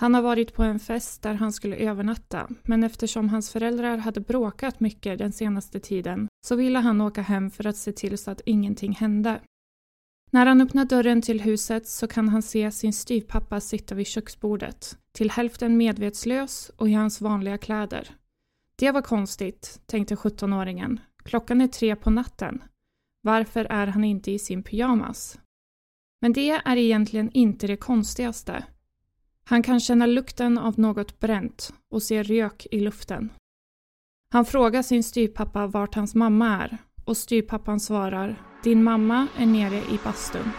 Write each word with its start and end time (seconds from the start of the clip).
Han 0.00 0.14
har 0.14 0.22
varit 0.22 0.54
på 0.54 0.62
en 0.62 0.78
fest 0.78 1.22
där 1.22 1.34
han 1.34 1.52
skulle 1.52 1.76
övernatta, 1.76 2.48
men 2.62 2.84
eftersom 2.84 3.28
hans 3.28 3.52
föräldrar 3.52 3.96
hade 3.96 4.20
bråkat 4.20 4.80
mycket 4.80 5.18
den 5.18 5.32
senaste 5.32 5.80
tiden 5.80 6.28
så 6.46 6.56
ville 6.56 6.78
han 6.78 7.00
åka 7.00 7.22
hem 7.22 7.50
för 7.50 7.66
att 7.66 7.76
se 7.76 7.92
till 7.92 8.18
så 8.18 8.30
att 8.30 8.40
ingenting 8.46 8.92
hände. 8.92 9.40
När 10.30 10.46
han 10.46 10.60
öppnar 10.60 10.84
dörren 10.84 11.22
till 11.22 11.40
huset 11.40 11.88
så 11.88 12.06
kan 12.06 12.28
han 12.28 12.42
se 12.42 12.70
sin 12.70 12.92
styvpappa 12.92 13.60
sitta 13.60 13.94
vid 13.94 14.06
köksbordet, 14.06 14.98
till 15.12 15.30
hälften 15.30 15.76
medvetslös 15.76 16.70
och 16.76 16.88
i 16.88 16.92
hans 16.92 17.20
vanliga 17.20 17.58
kläder. 17.58 18.10
Det 18.76 18.90
var 18.90 19.02
konstigt, 19.02 19.80
tänkte 19.86 20.14
17-åringen. 20.14 21.00
Klockan 21.24 21.60
är 21.60 21.68
tre 21.68 21.96
på 21.96 22.10
natten. 22.10 22.62
Varför 23.22 23.64
är 23.64 23.86
han 23.86 24.04
inte 24.04 24.30
i 24.30 24.38
sin 24.38 24.62
pyjamas? 24.62 25.38
Men 26.20 26.32
det 26.32 26.50
är 26.50 26.76
egentligen 26.76 27.30
inte 27.32 27.66
det 27.66 27.76
konstigaste. 27.76 28.64
Han 29.48 29.62
kan 29.62 29.80
känna 29.80 30.06
lukten 30.06 30.58
av 30.58 30.78
något 30.78 31.20
bränt 31.20 31.72
och 31.90 32.02
se 32.02 32.22
rök 32.22 32.66
i 32.70 32.80
luften. 32.80 33.32
Han 34.32 34.44
frågar 34.44 34.82
sin 34.82 35.02
styvpappa 35.02 35.66
vart 35.66 35.94
hans 35.94 36.14
mamma 36.14 36.56
är 36.56 36.78
och 37.04 37.16
styvpappan 37.16 37.80
svarar 37.80 38.42
Din 38.64 38.84
mamma 38.84 39.26
är 39.38 39.46
nere 39.46 39.76
i 39.76 39.98
bastun. 40.04 40.50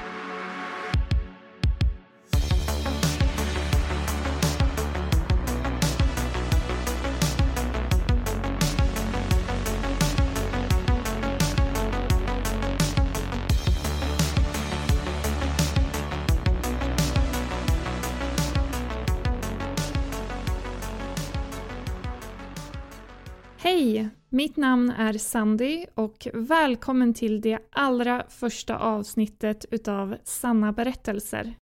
Mitt 24.37 24.57
namn 24.57 24.89
är 24.89 25.13
Sandy 25.13 25.85
och 25.93 26.27
välkommen 26.33 27.13
till 27.13 27.41
det 27.41 27.59
allra 27.71 28.23
första 28.29 28.77
avsnittet 28.77 29.65
utav 29.71 30.17
Sanna 30.23 30.71
berättelser. 30.71 31.55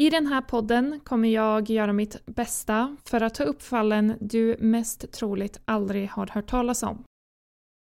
I 0.00 0.10
den 0.10 0.26
här 0.26 0.40
podden 0.40 1.00
kommer 1.04 1.28
jag 1.28 1.70
göra 1.70 1.92
mitt 1.92 2.26
bästa 2.26 2.96
för 3.04 3.20
att 3.20 3.34
ta 3.34 3.44
upp 3.44 3.62
fallen 3.62 4.14
du 4.20 4.56
mest 4.60 5.12
troligt 5.12 5.60
aldrig 5.64 6.10
har 6.10 6.26
hört 6.26 6.50
talas 6.50 6.82
om. 6.82 7.04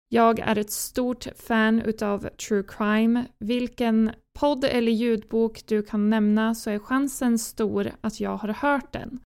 Jag 0.09 0.39
är 0.39 0.59
ett 0.59 0.73
stort 0.73 1.27
fan 1.37 1.83
utav 1.83 2.29
true 2.29 2.65
crime. 2.69 3.25
Vilken 3.39 4.11
podd 4.39 4.65
eller 4.65 4.93
ljudbok 4.93 5.67
du 5.67 5.83
kan 5.83 6.11
nämna 6.11 6.55
så 6.55 6.71
är 6.71 6.79
chansen 6.79 7.39
stor 7.39 7.91
att 8.01 8.21
jag 8.21 8.37
har 8.37 8.49
hört 8.49 8.93
den. 8.93 9.21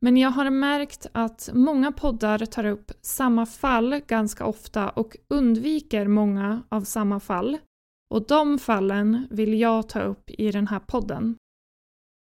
Men 0.00 0.16
jag 0.16 0.30
har 0.30 0.50
märkt 0.50 1.06
att 1.12 1.50
många 1.52 1.92
poddar 1.92 2.38
tar 2.38 2.64
upp 2.64 2.92
samma 3.02 3.46
fall 3.46 4.00
ganska 4.06 4.44
ofta 4.46 4.88
och 4.88 5.16
undviker 5.28 6.08
många 6.08 6.62
av 6.68 6.80
samma 6.80 7.20
fall. 7.20 7.58
Och 8.14 8.26
de 8.26 8.58
fallen 8.58 9.26
vill 9.30 9.60
jag 9.60 9.88
ta 9.88 10.00
upp 10.00 10.30
i 10.30 10.50
den 10.50 10.66
här 10.66 10.80
podden. 10.80 11.36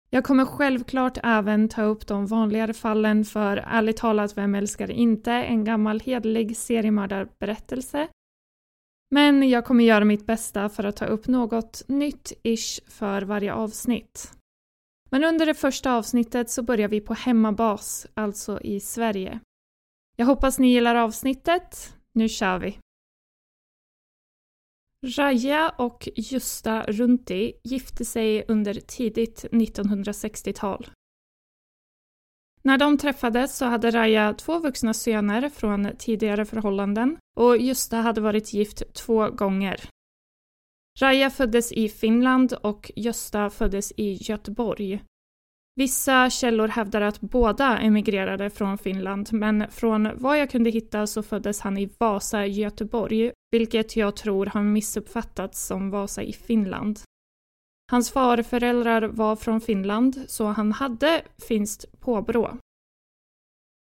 Jag 0.09 0.23
kommer 0.23 0.45
självklart 0.45 1.17
även 1.23 1.69
ta 1.69 1.81
upp 1.83 2.07
de 2.07 2.25
vanligare 2.25 2.73
fallen 2.73 3.25
för 3.25 3.57
ärligt 3.57 3.97
talat, 3.97 4.37
vem 4.37 4.55
älskar 4.55 4.91
inte 4.91 5.31
en 5.31 5.63
gammal 5.63 5.99
hederlig 5.99 6.57
seriemördarberättelse? 6.57 8.07
Men 9.15 9.49
jag 9.49 9.65
kommer 9.65 9.83
göra 9.83 10.05
mitt 10.05 10.25
bästa 10.25 10.69
för 10.69 10.83
att 10.83 10.95
ta 10.95 11.05
upp 11.05 11.27
något 11.27 11.83
nytt-ish 11.87 12.79
för 12.87 13.21
varje 13.21 13.53
avsnitt. 13.53 14.40
Men 15.11 15.23
under 15.23 15.45
det 15.45 15.53
första 15.53 15.93
avsnittet 15.93 16.49
så 16.49 16.63
börjar 16.63 16.87
vi 16.87 17.01
på 17.01 17.13
hemmabas, 17.13 18.07
alltså 18.13 18.61
i 18.61 18.79
Sverige. 18.79 19.39
Jag 20.17 20.25
hoppas 20.25 20.59
ni 20.59 20.67
gillar 20.67 20.95
avsnittet. 20.95 21.95
Nu 22.13 22.29
kör 22.29 22.59
vi! 22.59 22.77
Raja 25.17 25.69
och 25.69 26.09
Justa 26.15 26.83
Runti 26.83 27.53
gifte 27.63 28.05
sig 28.05 28.45
under 28.47 28.73
tidigt 28.73 29.45
1960-tal. 29.51 30.87
När 32.63 32.77
de 32.77 32.97
träffades 32.97 33.57
så 33.57 33.65
hade 33.65 33.91
Raja 33.91 34.33
två 34.33 34.59
vuxna 34.59 34.93
söner 34.93 35.49
från 35.49 35.97
tidigare 35.97 36.45
förhållanden 36.45 37.17
och 37.37 37.57
Justa 37.57 37.97
hade 37.97 38.21
varit 38.21 38.53
gift 38.53 38.93
två 38.93 39.29
gånger. 39.29 39.89
Raja 40.99 41.29
föddes 41.29 41.71
i 41.71 41.89
Finland 41.89 42.53
och 42.53 42.91
Gösta 42.95 43.49
föddes 43.49 43.93
i 43.97 44.17
Göteborg. 44.21 45.03
Vissa 45.75 46.29
källor 46.29 46.67
hävdar 46.67 47.01
att 47.01 47.21
båda 47.21 47.77
emigrerade 47.77 48.49
från 48.49 48.77
Finland, 48.77 49.33
men 49.33 49.71
från 49.71 50.09
vad 50.15 50.39
jag 50.39 50.49
kunde 50.49 50.69
hitta 50.69 51.07
så 51.07 51.23
föddes 51.23 51.61
han 51.61 51.77
i 51.77 51.89
Vasa, 51.97 52.45
Göteborg, 52.45 53.31
vilket 53.51 53.95
jag 53.95 54.15
tror 54.15 54.45
har 54.45 54.63
missuppfattats 54.63 55.67
som 55.67 55.89
Vasa 55.89 56.23
i 56.23 56.33
Finland. 56.33 56.99
Hans 57.91 58.11
farföräldrar 58.11 59.01
var 59.01 59.35
från 59.35 59.61
Finland, 59.61 60.19
så 60.27 60.45
han 60.45 60.71
hade 60.71 61.21
finskt 61.47 61.99
påbrå. 61.99 62.57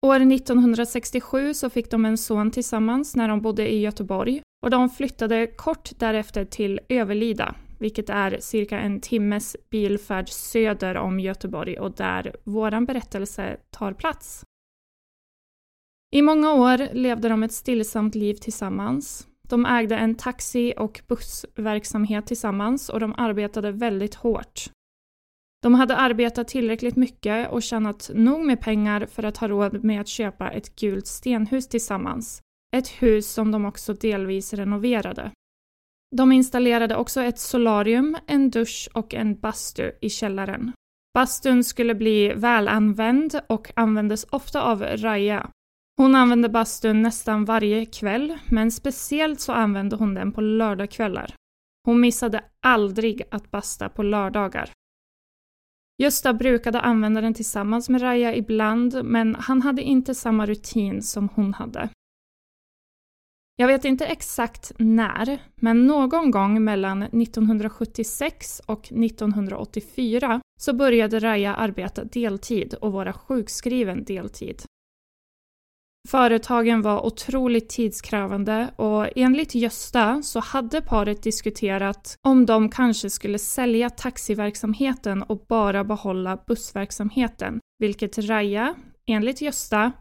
År 0.05 0.15
1967 0.15 1.53
så 1.53 1.69
fick 1.69 1.91
de 1.91 2.05
en 2.05 2.17
son 2.17 2.51
tillsammans 2.51 3.15
när 3.15 3.27
de 3.27 3.41
bodde 3.41 3.73
i 3.73 3.79
Göteborg 3.79 4.41
och 4.65 4.69
de 4.69 4.89
flyttade 4.89 5.47
kort 5.47 5.91
därefter 5.99 6.45
till 6.45 6.79
Överlida, 6.89 7.55
vilket 7.79 8.09
är 8.09 8.37
cirka 8.39 8.79
en 8.79 9.01
timmes 9.01 9.55
bilfärd 9.69 10.29
söder 10.29 10.97
om 10.97 11.19
Göteborg 11.19 11.79
och 11.79 11.91
där 11.91 12.35
våran 12.43 12.85
berättelse 12.85 13.57
tar 13.71 13.93
plats. 13.93 14.43
I 16.15 16.21
många 16.21 16.53
år 16.53 16.93
levde 16.93 17.29
de 17.29 17.43
ett 17.43 17.53
stillsamt 17.53 18.15
liv 18.15 18.33
tillsammans. 18.33 19.27
De 19.49 19.65
ägde 19.65 19.97
en 19.97 20.15
taxi 20.15 20.73
och 20.77 21.01
bussverksamhet 21.07 22.27
tillsammans 22.27 22.89
och 22.89 22.99
de 22.99 23.13
arbetade 23.17 23.71
väldigt 23.71 24.15
hårt. 24.15 24.69
De 25.63 25.73
hade 25.73 25.95
arbetat 25.95 26.47
tillräckligt 26.47 26.95
mycket 26.95 27.51
och 27.51 27.63
tjänat 27.63 28.11
nog 28.13 28.45
med 28.45 28.61
pengar 28.61 29.05
för 29.05 29.23
att 29.23 29.37
ha 29.37 29.47
råd 29.47 29.83
med 29.83 30.01
att 30.01 30.07
köpa 30.07 30.49
ett 30.49 30.75
gult 30.75 31.07
stenhus 31.07 31.67
tillsammans. 31.67 32.41
Ett 32.75 32.87
hus 32.87 33.33
som 33.33 33.51
de 33.51 33.65
också 33.65 33.93
delvis 33.93 34.53
renoverade. 34.53 35.31
De 36.15 36.31
installerade 36.31 36.95
också 36.95 37.21
ett 37.21 37.39
solarium, 37.39 38.17
en 38.27 38.49
dusch 38.49 38.89
och 38.93 39.13
en 39.13 39.39
bastu 39.39 39.91
i 40.01 40.09
källaren. 40.09 40.71
Bastun 41.13 41.63
skulle 41.63 41.95
bli 41.95 42.33
välanvänd 42.33 43.39
och 43.47 43.71
användes 43.75 44.25
ofta 44.29 44.61
av 44.61 44.83
Raya. 44.83 45.49
Hon 45.97 46.15
använde 46.15 46.49
bastun 46.49 47.01
nästan 47.01 47.45
varje 47.45 47.85
kväll, 47.85 48.37
men 48.49 48.71
speciellt 48.71 49.39
så 49.39 49.51
använde 49.51 49.95
hon 49.95 50.13
den 50.13 50.31
på 50.31 50.41
lördagskvällar. 50.41 51.35
Hon 51.85 51.99
missade 51.99 52.43
aldrig 52.65 53.21
att 53.31 53.51
basta 53.51 53.89
på 53.89 54.03
lördagar. 54.03 54.69
Gösta 56.03 56.33
brukade 56.33 56.79
använda 56.79 57.21
den 57.21 57.33
tillsammans 57.33 57.89
med 57.89 58.01
Raja 58.01 58.35
ibland, 58.35 59.03
men 59.03 59.35
han 59.35 59.61
hade 59.61 59.81
inte 59.81 60.15
samma 60.15 60.45
rutin 60.45 61.01
som 61.01 61.29
hon 61.35 61.53
hade. 61.53 61.89
Jag 63.55 63.67
vet 63.67 63.85
inte 63.85 64.05
exakt 64.05 64.71
när, 64.77 65.39
men 65.55 65.87
någon 65.87 66.31
gång 66.31 66.63
mellan 66.63 67.03
1976 67.03 68.61
och 68.65 68.91
1984 68.91 70.41
så 70.59 70.73
började 70.73 71.19
Raja 71.19 71.55
arbeta 71.55 72.03
deltid 72.03 72.73
och 72.73 72.91
vara 72.91 73.13
sjukskriven 73.13 74.03
deltid. 74.03 74.61
Företagen 76.09 76.81
var 76.81 77.05
otroligt 77.05 77.69
tidskrävande 77.69 78.73
och 78.75 79.07
enligt 79.15 79.55
Gösta 79.55 80.21
så 80.23 80.39
hade 80.39 80.81
paret 80.81 81.23
diskuterat 81.23 82.17
om 82.21 82.45
de 82.45 82.69
kanske 82.69 83.09
skulle 83.09 83.39
sälja 83.39 83.89
taxiverksamheten 83.89 85.23
och 85.23 85.45
bara 85.47 85.83
behålla 85.83 86.37
bussverksamheten, 86.47 87.59
vilket 87.79 88.17
Raja, 88.17 88.75
enligt 89.05 89.41
Gösta, 89.41 89.91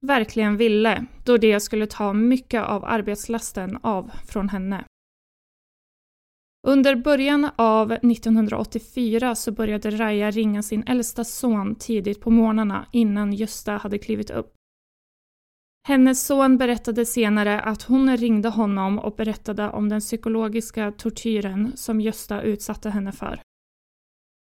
verkligen 0.00 0.56
ville 0.56 1.06
då 1.24 1.36
det 1.36 1.60
skulle 1.60 1.86
ta 1.86 2.12
mycket 2.12 2.62
av 2.64 2.84
arbetslasten 2.84 3.78
av 3.82 4.10
från 4.28 4.48
henne. 4.48 4.84
Under 6.66 6.96
början 6.96 7.50
av 7.56 7.92
1984 7.92 9.34
så 9.34 9.52
började 9.52 9.90
Raja 9.90 10.30
ringa 10.30 10.62
sin 10.62 10.82
äldsta 10.82 11.24
son 11.24 11.74
tidigt 11.74 12.20
på 12.20 12.30
morgnarna 12.30 12.86
innan 12.92 13.32
Gösta 13.32 13.72
hade 13.72 13.98
klivit 13.98 14.30
upp. 14.30 14.54
Hennes 15.88 16.26
son 16.26 16.58
berättade 16.58 17.06
senare 17.06 17.60
att 17.60 17.82
hon 17.82 18.16
ringde 18.16 18.48
honom 18.48 18.98
och 18.98 19.16
berättade 19.16 19.70
om 19.70 19.88
den 19.88 20.00
psykologiska 20.00 20.92
tortyren 20.92 21.72
som 21.74 22.00
Gösta 22.00 22.42
utsatte 22.42 22.90
henne 22.90 23.12
för. 23.12 23.40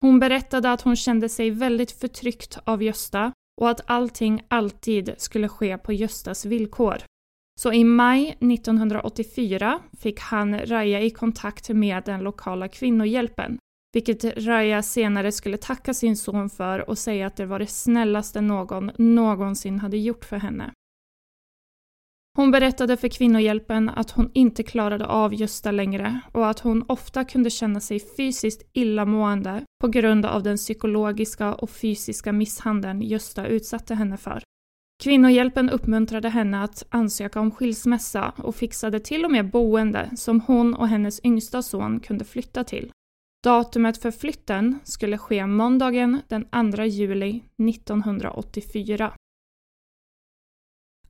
Hon 0.00 0.19
berättade 0.19 0.73
att 0.73 0.82
hon 0.82 0.96
kände 0.96 1.29
sig 1.29 1.50
väldigt 1.50 1.90
förtryckt 1.90 2.58
av 2.64 2.82
Gösta 2.82 3.32
och 3.61 3.70
att 3.70 3.90
allting 3.90 4.43
alltid 4.49 5.14
skulle 5.19 5.49
ske 5.49 5.79
på 5.79 5.93
Göstas 5.93 6.44
villkor. 6.44 6.96
Så 7.61 7.73
i 7.73 7.84
maj 7.84 8.29
1984 8.29 9.81
fick 10.00 10.20
han 10.20 10.58
Raja 10.58 11.00
i 11.00 11.11
kontakt 11.11 11.69
med 11.69 12.02
den 12.05 12.20
lokala 12.20 12.69
kvinnohjälpen, 12.69 13.58
vilket 13.93 14.25
Raja 14.25 14.82
senare 14.82 15.32
skulle 15.32 15.56
tacka 15.56 15.94
sin 15.94 16.17
son 16.17 16.50
för 16.50 16.91
och 16.91 16.99
säga 16.99 17.26
att 17.26 17.37
det 17.37 17.46
var 17.46 17.58
det 17.58 17.67
snällaste 17.67 18.41
någon 18.41 18.91
någonsin 18.99 19.79
hade 19.79 19.99
gjort 19.99 20.25
för 20.25 20.37
henne. 20.37 20.73
Hon 22.38 22.50
berättade 22.50 22.96
för 22.96 23.08
Kvinnohjälpen 23.08 23.88
att 23.88 24.11
hon 24.11 24.31
inte 24.35 24.62
klarade 24.62 25.06
av 25.06 25.35
Gösta 25.35 25.70
längre 25.70 26.20
och 26.32 26.49
att 26.49 26.61
hon 26.61 26.85
ofta 26.88 27.25
kunde 27.25 27.50
känna 27.50 27.81
sig 27.81 28.00
fysiskt 28.17 28.70
illamående 28.73 29.62
på 29.81 29.88
grund 29.88 30.26
av 30.26 30.43
den 30.43 30.56
psykologiska 30.56 31.55
och 31.55 31.70
fysiska 31.70 32.32
misshandeln 32.32 33.02
Gösta 33.02 33.46
utsatte 33.46 33.94
henne 33.94 34.17
för. 34.17 34.43
Kvinnohjälpen 35.02 35.70
uppmuntrade 35.70 36.29
henne 36.29 36.62
att 36.62 36.82
ansöka 36.90 37.40
om 37.40 37.50
skilsmässa 37.50 38.32
och 38.37 38.56
fixade 38.56 39.00
till 39.00 39.25
och 39.25 39.31
med 39.31 39.50
boende 39.50 40.11
som 40.17 40.41
hon 40.41 40.75
och 40.75 40.88
hennes 40.88 41.20
yngsta 41.25 41.62
son 41.62 42.00
kunde 42.00 42.25
flytta 42.25 42.64
till. 42.64 42.91
Datumet 43.44 43.99
för 44.02 44.11
flytten 44.11 44.79
skulle 44.84 45.19
ske 45.19 45.46
måndagen 45.46 46.20
den 46.29 46.73
2 46.75 46.82
juli 46.82 47.43
1984. 47.69 49.12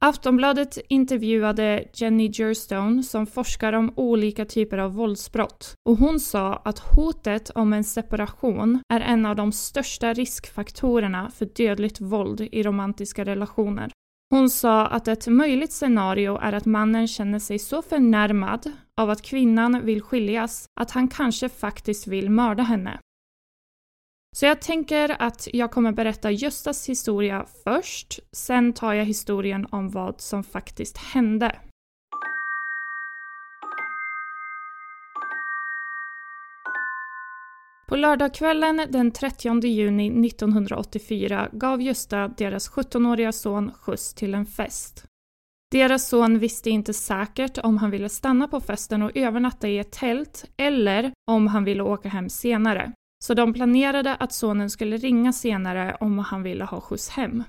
Aftonbladet 0.01 0.79
intervjuade 0.89 1.85
Jenny 1.95 2.31
Jerstone 2.35 3.03
som 3.03 3.27
forskar 3.27 3.73
om 3.73 3.93
olika 3.97 4.45
typer 4.45 4.79
av 4.79 4.95
våldsbrott 4.95 5.75
och 5.89 5.97
hon 5.97 6.21
sa 6.21 6.57
att 6.65 6.79
hotet 6.79 7.51
om 7.51 7.73
en 7.73 7.85
separation 7.85 8.83
är 8.93 9.01
en 9.01 9.27
av 9.27 9.37
de 9.37 9.53
största 9.53 10.13
riskfaktorerna 10.13 11.31
för 11.31 11.47
dödligt 11.47 12.01
våld 12.01 12.41
i 12.41 12.63
romantiska 12.63 13.25
relationer. 13.25 13.91
Hon 14.31 14.51
sa 14.51 14.87
att 14.87 15.09
ett 15.09 15.27
möjligt 15.27 15.73
scenario 15.73 16.37
är 16.37 16.53
att 16.53 16.67
mannen 16.67 17.09
känner 17.09 17.39
sig 17.39 17.59
så 17.59 17.83
förnärmad 17.83 18.73
av 18.97 19.11
att 19.11 19.23
kvinnan 19.23 19.85
vill 19.85 20.03
skiljas 20.03 20.67
att 20.81 20.91
han 20.91 21.09
kanske 21.09 21.49
faktiskt 21.49 22.07
vill 22.07 22.31
mörda 22.31 22.63
henne. 22.63 23.01
Så 24.39 24.47
jag 24.47 24.61
tänker 24.61 25.23
att 25.23 25.49
jag 25.53 25.71
kommer 25.71 25.93
berätta 25.93 26.31
Göstas 26.31 26.89
historia 26.89 27.47
först, 27.65 28.19
sen 28.33 28.73
tar 28.73 28.93
jag 28.93 29.05
historien 29.05 29.67
om 29.71 29.91
vad 29.91 30.21
som 30.21 30.45
faktiskt 30.45 30.99
hände. 30.99 31.57
På 37.89 37.97
lördagskvällen 37.97 38.87
den 38.91 39.11
30 39.11 39.67
juni 39.67 40.27
1984 40.29 41.49
gav 41.53 41.83
Gösta 41.83 42.29
deras 42.29 42.71
17-åriga 42.71 43.33
son 43.33 43.73
skjuts 43.81 44.15
till 44.15 44.35
en 44.35 44.47
fest. 44.47 45.05
Deras 45.71 46.09
son 46.09 46.39
visste 46.39 46.71
inte 46.71 46.95
säkert 46.95 47.59
om 47.59 47.79
han 47.79 47.91
ville 47.91 48.09
stanna 48.09 48.49
på 48.49 48.61
festen 48.61 49.03
och 49.03 49.17
övernatta 49.17 49.69
i 49.69 49.79
ett 49.79 49.93
tält 49.93 50.45
eller 50.57 51.13
om 51.31 51.47
han 51.47 51.65
ville 51.65 51.83
åka 51.83 52.09
hem 52.09 52.29
senare. 52.29 52.93
Så 53.25 53.35
de 53.35 53.53
planerade 53.55 54.17
att 54.17 54.33
sonen 54.33 54.71
skulle 54.71 54.97
ringa 54.97 55.33
senare 55.33 55.97
om 56.01 56.19
han 56.19 56.43
ville 56.43 56.65
ha 56.65 56.81
skjuts 56.81 57.09
hem. 57.09 57.45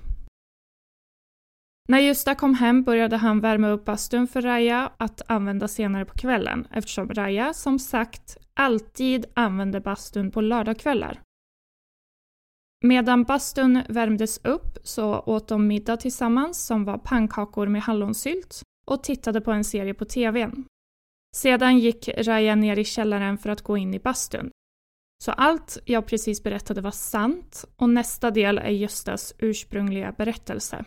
När 1.89 1.99
Gösta 1.99 2.35
kom 2.35 2.53
hem 2.53 2.83
började 2.83 3.17
han 3.17 3.39
värma 3.39 3.69
upp 3.69 3.85
bastun 3.85 4.27
för 4.27 4.41
Raja 4.41 4.91
att 4.97 5.21
använda 5.27 5.67
senare 5.67 6.05
på 6.05 6.13
kvällen 6.13 6.67
eftersom 6.71 7.09
Raja, 7.09 7.53
som 7.53 7.79
sagt, 7.79 8.37
alltid 8.53 9.25
använde 9.33 9.81
bastun 9.81 10.31
på 10.31 10.41
lördagskvällar. 10.41 11.21
Medan 12.85 13.23
bastun 13.23 13.83
värmdes 13.89 14.45
upp 14.45 14.77
så 14.83 15.19
åt 15.19 15.47
de 15.47 15.67
middag 15.67 15.97
tillsammans 15.97 16.65
som 16.65 16.85
var 16.85 16.97
pannkakor 16.97 17.67
med 17.67 17.81
hallonsylt 17.81 18.61
och 18.87 19.03
tittade 19.03 19.41
på 19.41 19.51
en 19.51 19.63
serie 19.63 19.93
på 19.93 20.05
TVn. 20.05 20.65
Sedan 21.35 21.79
gick 21.79 22.09
Raja 22.17 22.55
ner 22.55 22.79
i 22.79 22.83
källaren 22.83 23.37
för 23.37 23.49
att 23.49 23.61
gå 23.61 23.77
in 23.77 23.93
i 23.93 23.99
bastun. 23.99 24.51
Så 25.23 25.31
allt 25.31 25.77
jag 25.85 26.07
precis 26.07 26.43
berättade 26.43 26.81
var 26.81 26.91
sant 26.91 27.65
och 27.75 27.89
nästa 27.89 28.31
del 28.31 28.57
är 28.57 28.69
Göstas 28.69 29.33
ursprungliga 29.37 30.11
berättelse. 30.11 30.85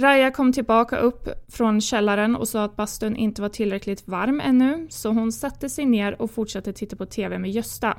Raja 0.00 0.30
kom 0.30 0.52
tillbaka 0.52 0.98
upp 0.98 1.28
från 1.48 1.80
källaren 1.80 2.36
och 2.36 2.48
sa 2.48 2.64
att 2.64 2.76
bastun 2.76 3.16
inte 3.16 3.42
var 3.42 3.48
tillräckligt 3.48 4.08
varm 4.08 4.40
ännu, 4.40 4.86
så 4.90 5.10
hon 5.10 5.32
satte 5.32 5.68
sig 5.68 5.86
ner 5.86 6.22
och 6.22 6.30
fortsatte 6.30 6.72
titta 6.72 6.96
på 6.96 7.06
TV 7.06 7.38
med 7.38 7.50
Gösta. 7.50 7.98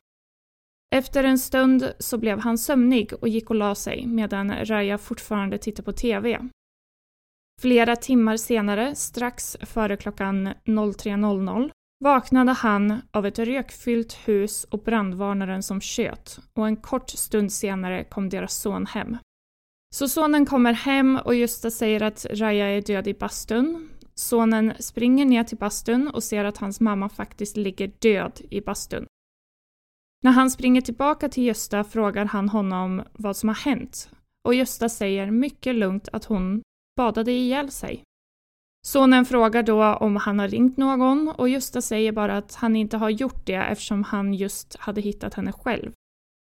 Efter 0.96 1.24
en 1.24 1.40
stund 1.40 1.94
så 2.00 2.18
blev 2.18 2.40
han 2.40 2.58
sömnig 2.58 3.14
och 3.22 3.28
gick 3.28 3.50
och 3.50 3.56
la 3.56 3.76
sig 3.76 4.06
medan 4.08 4.66
Raja 4.66 4.98
fortfarande 4.98 5.58
tittade 5.58 5.86
på 5.86 5.92
TV. 5.92 6.50
Flera 7.62 7.96
timmar 7.96 8.38
senare, 8.38 8.96
strax 8.96 9.58
före 9.62 9.98
klockan 9.98 10.48
03.00, 10.48 11.72
vaknade 12.00 12.51
han 12.51 13.01
av 13.12 13.25
ett 13.25 13.39
rökfyllt 13.39 14.13
hus 14.13 14.63
och 14.63 14.84
brandvarnaren 14.84 15.63
som 15.63 15.82
sköt 15.82 16.39
och 16.53 16.68
en 16.68 16.77
kort 16.77 17.10
stund 17.10 17.51
senare 17.51 18.03
kom 18.03 18.29
deras 18.29 18.53
son 18.53 18.86
hem. 18.86 19.18
Så 19.96 20.10
sonen 20.10 20.46
kommer 20.46 20.74
hem 20.74 21.20
och 21.25 21.36
Gösta 21.36 21.72
säger 21.72 22.03
att 22.03 22.25
Raja 22.25 22.68
är 22.68 22.82
död 22.82 23.08
i 23.08 23.13
bastun. 23.13 23.89
Sonen 24.13 24.74
springer 24.79 25.25
ner 25.25 25.44
till 25.44 25.58
bastun 25.58 26.08
och 26.08 26.24
ser 26.24 26.46
att 26.46 26.58
hans 26.58 26.79
mamma 26.79 27.10
faktiskt 27.10 27.58
ligger 27.58 27.91
död 28.00 28.41
i 28.50 28.62
bastun. 28.62 29.06
När 30.24 30.32
han 30.32 30.51
springer 30.51 30.82
tillbaka 30.82 31.29
till 31.29 31.44
Gösta 31.44 31.84
frågar 31.84 32.25
han 32.25 32.50
honom 32.50 33.03
vad 33.13 33.38
som 33.38 33.50
har 33.50 33.56
hänt 33.56 34.10
och 34.44 34.53
Gösta 34.53 34.89
säger 34.89 35.32
mycket 35.32 35.75
lugnt 35.75 36.10
att 36.13 36.25
hon 36.25 36.62
badade 36.98 37.32
ihjäl 37.32 37.72
sig. 37.72 38.03
Sonen 38.82 39.26
frågar 39.26 39.64
då 39.64 39.84
om 39.84 40.16
han 40.16 40.40
har 40.40 40.48
ringt 40.48 40.78
någon 40.78 41.30
och 41.30 41.50
Gösta 41.50 41.82
säger 41.82 42.12
bara 42.12 42.38
att 42.38 42.56
han 42.56 42.76
inte 42.76 42.98
har 42.98 43.10
gjort 43.10 43.46
det 43.46 43.54
eftersom 43.54 44.04
han 44.04 44.34
just 44.34 44.76
hade 44.76 45.02
hittat 45.02 45.34
henne 45.34 45.52
själv. 45.52 45.92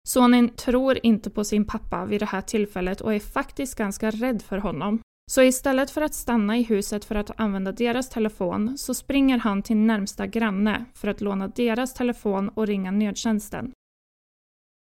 Sonen 0.08 0.50
tror 0.50 1.00
inte 1.04 1.30
på 1.30 1.44
sin 1.44 1.66
pappa 1.66 2.06
vid 2.06 2.22
det 2.22 2.26
här 2.26 2.42
tillfället 2.42 3.02
och 3.02 3.14
är 3.14 3.20
faktiskt 3.20 3.76
ganska 3.76 4.12
rädd 4.12 4.42
för 4.42 4.58
honom. 4.58 5.00
Så 5.32 5.42
istället 5.42 5.92
för 5.92 6.02
att 6.02 6.14
stanna 6.14 6.58
i 6.58 6.64
huset 6.64 7.06
för 7.06 7.16
att 7.16 7.40
använda 7.40 7.72
deras 7.72 8.10
telefon 8.10 8.78
så 8.78 8.94
springer 8.94 9.38
han 9.38 9.64
till 9.64 9.78
närmsta 9.78 10.28
granne 10.28 10.86
för 10.94 11.08
att 11.08 11.22
låna 11.22 11.48
deras 11.48 11.94
telefon 11.94 12.50
och 12.50 12.68
ringa 12.68 12.92
nödtjänsten. 12.92 13.72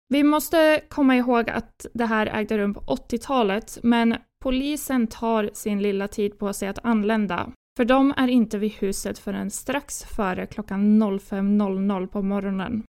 Vi 0.09 0.23
måste 0.23 0.81
komma 0.89 1.15
ihåg 1.15 1.49
att 1.49 1.85
det 1.93 2.05
här 2.05 2.27
ägde 2.27 2.57
rum 2.57 2.73
på 2.73 2.81
80-talet, 2.81 3.77
men 3.83 4.15
polisen 4.43 5.07
tar 5.07 5.49
sin 5.53 5.81
lilla 5.81 6.07
tid 6.07 6.39
på 6.39 6.53
sig 6.53 6.67
att 6.67 6.85
anlända. 6.85 7.51
För 7.77 7.85
de 7.85 8.13
är 8.17 8.27
inte 8.27 8.57
vid 8.57 8.71
huset 8.71 9.19
förrän 9.19 9.51
strax 9.51 10.03
före 10.03 10.45
klockan 10.45 11.03
05.00 11.03 12.07
på 12.07 12.21
morgonen. 12.21 12.83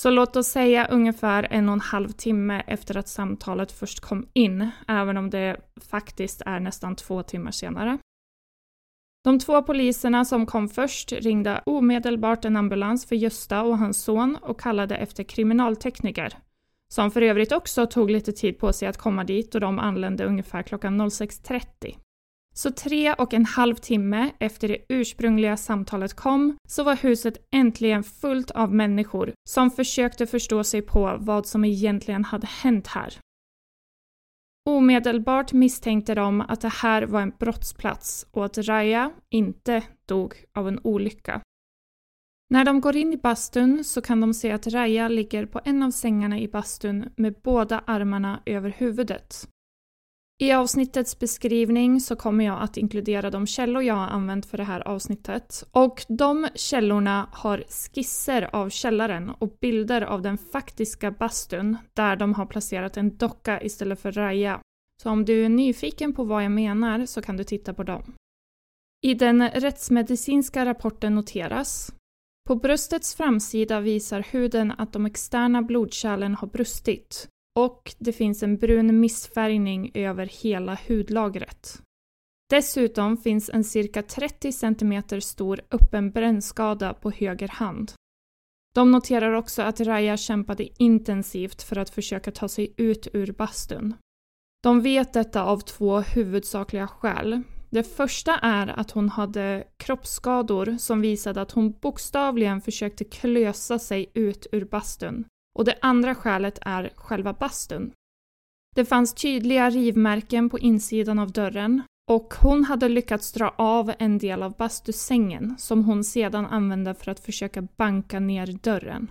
Så 0.00 0.10
låt 0.10 0.36
oss 0.36 0.46
säga 0.46 0.86
ungefär 0.86 1.48
en 1.50 1.68
och 1.68 1.72
en 1.72 1.80
halv 1.80 2.08
timme 2.08 2.62
efter 2.66 2.96
att 2.96 3.08
samtalet 3.08 3.72
först 3.72 4.00
kom 4.00 4.26
in, 4.32 4.70
även 4.88 5.16
om 5.16 5.30
det 5.30 5.56
faktiskt 5.90 6.42
är 6.46 6.60
nästan 6.60 6.96
två 6.96 7.22
timmar 7.22 7.50
senare. 7.50 7.98
De 9.24 9.38
två 9.38 9.62
poliserna 9.62 10.24
som 10.24 10.46
kom 10.46 10.68
först 10.68 11.12
ringde 11.12 11.62
omedelbart 11.66 12.44
en 12.44 12.56
ambulans 12.56 13.06
för 13.06 13.16
Gösta 13.16 13.62
och 13.62 13.78
hans 13.78 14.02
son 14.02 14.36
och 14.42 14.60
kallade 14.60 14.96
efter 14.96 15.24
kriminaltekniker, 15.24 16.38
som 16.92 17.10
för 17.10 17.22
övrigt 17.22 17.52
också 17.52 17.86
tog 17.86 18.10
lite 18.10 18.32
tid 18.32 18.58
på 18.58 18.72
sig 18.72 18.88
att 18.88 18.96
komma 18.96 19.24
dit 19.24 19.54
och 19.54 19.60
de 19.60 19.78
anlände 19.78 20.24
ungefär 20.24 20.62
klockan 20.62 21.00
06.30. 21.00 21.96
Så 22.54 22.70
tre 22.70 23.12
och 23.12 23.34
en 23.34 23.44
halv 23.44 23.74
timme 23.74 24.30
efter 24.38 24.68
det 24.68 24.78
ursprungliga 24.88 25.56
samtalet 25.56 26.14
kom 26.14 26.56
så 26.68 26.84
var 26.84 26.96
huset 26.96 27.48
äntligen 27.50 28.04
fullt 28.04 28.50
av 28.50 28.74
människor 28.74 29.32
som 29.48 29.70
försökte 29.70 30.26
förstå 30.26 30.64
sig 30.64 30.82
på 30.82 31.16
vad 31.20 31.46
som 31.46 31.64
egentligen 31.64 32.24
hade 32.24 32.46
hänt 32.46 32.86
här. 32.86 33.18
Omedelbart 34.70 35.52
misstänkte 35.52 36.14
de 36.14 36.40
att 36.40 36.60
det 36.60 36.72
här 36.72 37.02
var 37.02 37.20
en 37.20 37.32
brottsplats 37.38 38.26
och 38.30 38.44
att 38.44 38.58
Raya 38.58 39.10
inte 39.30 39.82
dog 40.06 40.34
av 40.54 40.68
en 40.68 40.80
olycka. 40.84 41.40
När 42.52 42.64
de 42.64 42.80
går 42.80 42.96
in 42.96 43.12
i 43.12 43.16
bastun 43.16 43.84
så 43.84 44.00
kan 44.00 44.20
de 44.20 44.34
se 44.34 44.52
att 44.52 44.66
Raja 44.66 45.08
ligger 45.08 45.46
på 45.46 45.60
en 45.64 45.82
av 45.82 45.90
sängarna 45.90 46.38
i 46.38 46.48
bastun 46.48 47.08
med 47.16 47.34
båda 47.42 47.78
armarna 47.86 48.42
över 48.46 48.70
huvudet. 48.70 49.48
I 50.42 50.52
avsnittets 50.52 51.18
beskrivning 51.18 52.00
så 52.00 52.16
kommer 52.16 52.44
jag 52.44 52.62
att 52.62 52.76
inkludera 52.76 53.30
de 53.30 53.46
källor 53.46 53.82
jag 53.82 53.94
har 53.94 54.06
använt 54.06 54.46
för 54.46 54.58
det 54.58 54.64
här 54.64 54.88
avsnittet. 54.88 55.64
Och 55.70 56.04
de 56.08 56.48
källorna 56.54 57.28
har 57.32 57.64
skisser 57.68 58.54
av 58.56 58.70
källaren 58.70 59.30
och 59.30 59.56
bilder 59.60 60.02
av 60.02 60.22
den 60.22 60.38
faktiska 60.38 61.10
bastun 61.10 61.76
där 61.92 62.16
de 62.16 62.34
har 62.34 62.46
placerat 62.46 62.96
en 62.96 63.16
docka 63.16 63.62
istället 63.62 64.00
för 64.00 64.12
Raja. 64.12 64.60
Så 65.02 65.10
om 65.10 65.24
du 65.24 65.44
är 65.44 65.48
nyfiken 65.48 66.12
på 66.12 66.24
vad 66.24 66.44
jag 66.44 66.52
menar 66.52 67.06
så 67.06 67.22
kan 67.22 67.36
du 67.36 67.44
titta 67.44 67.74
på 67.74 67.82
dem. 67.82 68.14
I 69.02 69.14
den 69.14 69.48
rättsmedicinska 69.48 70.64
rapporten 70.64 71.14
noteras 71.14 71.92
på 72.48 72.56
bröstets 72.56 73.14
framsida 73.14 73.80
visar 73.80 74.26
huden 74.30 74.72
att 74.78 74.92
de 74.92 75.06
externa 75.06 75.62
blodkärlen 75.62 76.34
har 76.34 76.48
brustit 76.48 77.28
och 77.58 77.94
det 77.98 78.12
finns 78.12 78.42
en 78.42 78.56
brun 78.56 79.00
missfärgning 79.00 79.90
över 79.94 80.26
hela 80.42 80.78
hudlagret. 80.88 81.82
Dessutom 82.50 83.16
finns 83.16 83.50
en 83.50 83.64
cirka 83.64 84.02
30 84.02 84.52
cm 84.52 85.20
stor 85.20 85.60
öppen 85.70 86.10
brännskada 86.10 86.94
på 86.94 87.10
höger 87.10 87.48
hand. 87.48 87.92
De 88.74 88.90
noterar 88.90 89.32
också 89.32 89.62
att 89.62 89.80
Raya 89.80 90.16
kämpade 90.16 90.82
intensivt 90.82 91.62
för 91.62 91.78
att 91.78 91.90
försöka 91.90 92.30
ta 92.30 92.48
sig 92.48 92.74
ut 92.76 93.08
ur 93.12 93.32
bastun. 93.32 93.94
De 94.62 94.80
vet 94.80 95.12
detta 95.12 95.42
av 95.42 95.60
två 95.60 96.00
huvudsakliga 96.00 96.86
skäl. 96.86 97.42
Det 97.72 97.82
första 97.82 98.38
är 98.38 98.66
att 98.66 98.90
hon 98.90 99.08
hade 99.08 99.64
kroppsskador 99.76 100.76
som 100.78 101.00
visade 101.00 101.40
att 101.40 101.52
hon 101.52 101.72
bokstavligen 101.80 102.60
försökte 102.60 103.04
klösa 103.04 103.78
sig 103.78 104.10
ut 104.14 104.46
ur 104.52 104.64
bastun. 104.64 105.24
Och 105.58 105.64
det 105.64 105.78
andra 105.80 106.14
skälet 106.14 106.58
är 106.60 106.92
själva 106.96 107.32
bastun. 107.32 107.92
Det 108.74 108.84
fanns 108.84 109.14
tydliga 109.14 109.70
rivmärken 109.70 110.50
på 110.50 110.58
insidan 110.58 111.18
av 111.18 111.32
dörren 111.32 111.82
och 112.10 112.34
hon 112.40 112.64
hade 112.64 112.88
lyckats 112.88 113.32
dra 113.32 113.54
av 113.58 113.92
en 113.98 114.18
del 114.18 114.42
av 114.42 114.56
bastusängen 114.56 115.54
som 115.58 115.84
hon 115.84 116.04
sedan 116.04 116.46
använde 116.46 116.94
för 116.94 117.10
att 117.10 117.20
försöka 117.20 117.62
banka 117.76 118.20
ner 118.20 118.46
dörren. 118.46 119.08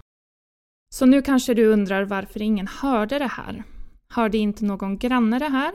Så 0.93 1.05
nu 1.05 1.21
kanske 1.21 1.53
du 1.53 1.65
undrar 1.65 2.03
varför 2.03 2.41
ingen 2.41 2.67
hörde 2.67 3.19
det 3.19 3.31
här. 3.31 3.63
Hörde 4.09 4.37
inte 4.37 4.65
någon 4.65 4.97
granne 4.97 5.39
det 5.39 5.49
här? 5.49 5.73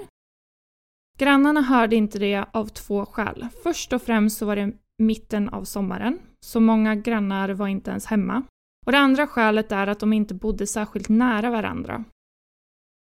Grannarna 1.19 1.61
hörde 1.63 1.97
inte 1.97 2.19
det 2.19 2.45
av 2.53 2.67
två 2.67 3.07
skäl. 3.07 3.47
Först 3.63 3.93
och 3.93 4.03
främst 4.03 4.39
så 4.39 4.47
var 4.47 4.57
det 4.57 4.73
mitten 4.99 5.49
av 5.49 5.65
sommaren, 5.65 6.19
så 6.41 6.61
många 6.61 6.95
grannar 6.95 7.49
var 7.49 7.69
inte 7.69 7.91
ens 7.91 8.07
hemma. 8.07 8.43
Och 8.87 8.93
det 8.93 8.99
andra 8.99 9.27
skälet 9.27 9.73
är 9.73 9.87
att 9.87 10.01
de 10.01 10.13
inte 10.13 10.35
bodde 10.35 10.67
särskilt 10.67 11.09
nära 11.09 11.51
varandra. 11.51 12.05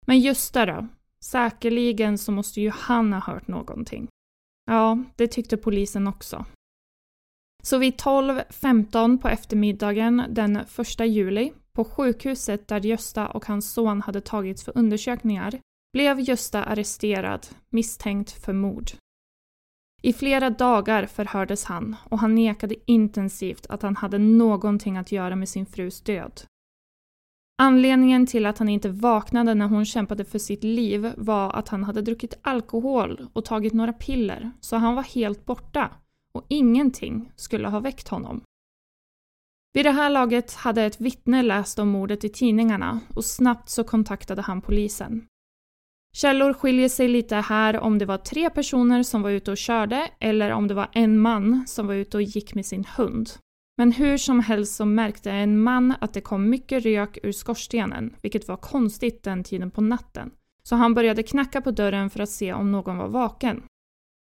Men 0.07 0.21
Gösta 0.21 0.67
då? 0.67 0.87
Säkerligen 1.25 2.19
så 2.19 2.33
måste 2.33 2.61
ju 2.61 2.71
han 2.71 3.13
ha 3.13 3.21
hört 3.21 3.49
någonting. 3.49 4.09
Ja, 4.67 4.99
det 5.17 5.27
tyckte 5.27 5.57
polisen 5.57 6.07
också. 6.07 6.45
Så 7.63 7.79
vid 7.79 7.95
12.15 7.95 9.19
på 9.19 9.29
eftermiddagen 9.29 10.25
den 10.29 10.57
1 10.57 11.01
juli 11.01 11.53
på 11.73 11.85
sjukhuset 11.85 12.69
där 12.69 12.81
Gösta 12.81 13.29
och 13.29 13.47
hans 13.47 13.73
son 13.73 14.01
hade 14.01 14.21
tagits 14.21 14.65
för 14.65 14.79
undersökningar 14.79 15.61
blev 15.93 16.21
Gösta 16.21 16.65
arresterad 16.65 17.47
misstänkt 17.71 18.31
för 18.31 18.53
mord. 18.53 18.91
I 20.03 20.13
flera 20.13 20.51
dagar 20.51 21.07
förhördes 21.07 21.65
han 21.65 21.97
och 22.05 22.19
han 22.19 22.35
nekade 22.35 22.75
intensivt 22.87 23.67
att 23.69 23.83
han 23.83 23.97
hade 23.97 24.19
någonting 24.19 24.97
att 24.97 25.13
göra 25.13 25.37
med 25.37 25.49
sin 25.49 25.67
frus 25.67 26.01
död. 26.01 26.43
Anledningen 27.63 28.27
till 28.27 28.47
att 28.47 28.59
han 28.59 28.69
inte 28.69 28.89
vaknade 28.89 29.55
när 29.55 29.67
hon 29.67 29.85
kämpade 29.85 30.25
för 30.25 30.39
sitt 30.39 30.65
liv 30.65 31.13
var 31.17 31.53
att 31.53 31.69
han 31.69 31.85
hade 31.85 32.03
druckit 32.03 32.35
alkohol 32.43 33.27
och 33.33 33.45
tagit 33.45 33.73
några 33.73 33.93
piller, 33.93 34.51
så 34.61 34.77
han 34.77 34.95
var 34.95 35.03
helt 35.03 35.45
borta 35.45 35.91
och 36.33 36.47
ingenting 36.49 37.33
skulle 37.37 37.69
ha 37.69 37.81
väckt 37.81 38.09
honom. 38.09 38.41
Vid 39.73 39.85
det 39.87 39.91
här 39.91 40.11
laget 40.11 40.55
hade 40.55 40.83
ett 40.83 41.01
vittne 41.01 41.43
läst 41.43 41.79
om 41.79 41.89
mordet 41.89 42.25
i 42.25 42.29
tidningarna 42.29 43.01
och 43.15 43.25
snabbt 43.25 43.69
så 43.69 43.85
kontaktade 43.85 44.43
han 44.43 44.63
polisen. 44.63 45.27
Källor 46.13 46.53
skiljer 46.53 46.89
sig 46.89 47.09
lite 47.09 47.37
här 47.37 47.79
om 47.79 47.99
det 47.99 48.07
var 48.07 48.19
tre 48.19 48.51
personer 48.51 49.03
som 49.03 49.23
var 49.23 49.31
ute 49.31 49.51
och 49.51 49.57
körde 49.57 50.11
eller 50.21 50.51
om 50.51 50.69
det 50.69 50.75
var 50.75 50.89
en 50.93 51.19
man 51.19 51.65
som 51.67 51.87
var 51.87 51.95
ute 51.95 52.17
och 52.17 52.23
gick 52.23 52.55
med 52.55 52.67
sin 52.67 52.85
hund. 52.97 53.31
Men 53.77 53.93
hur 53.93 54.17
som 54.17 54.41
helst 54.41 54.77
så 54.77 54.85
märkte 54.85 55.31
en 55.31 55.61
man 55.63 55.95
att 56.01 56.15
det 56.15 56.21
kom 56.21 56.51
mycket 56.51 56.85
rök 56.85 57.19
ur 57.23 57.33
skorstenen, 57.33 58.17
vilket 58.23 58.49
var 58.49 58.57
konstigt 58.57 59.23
den 59.23 59.45
tiden 59.45 59.71
på 59.71 59.81
natten. 59.81 60.31
Så 60.63 60.77
han 60.77 60.95
började 60.95 61.23
knacka 61.23 61.61
på 61.61 61.71
dörren 61.71 62.11
för 62.11 62.21
att 62.21 62.31
se 62.31 62.53
om 62.53 62.73
någon 62.73 62.99
var 62.99 63.09
vaken. 63.09 63.63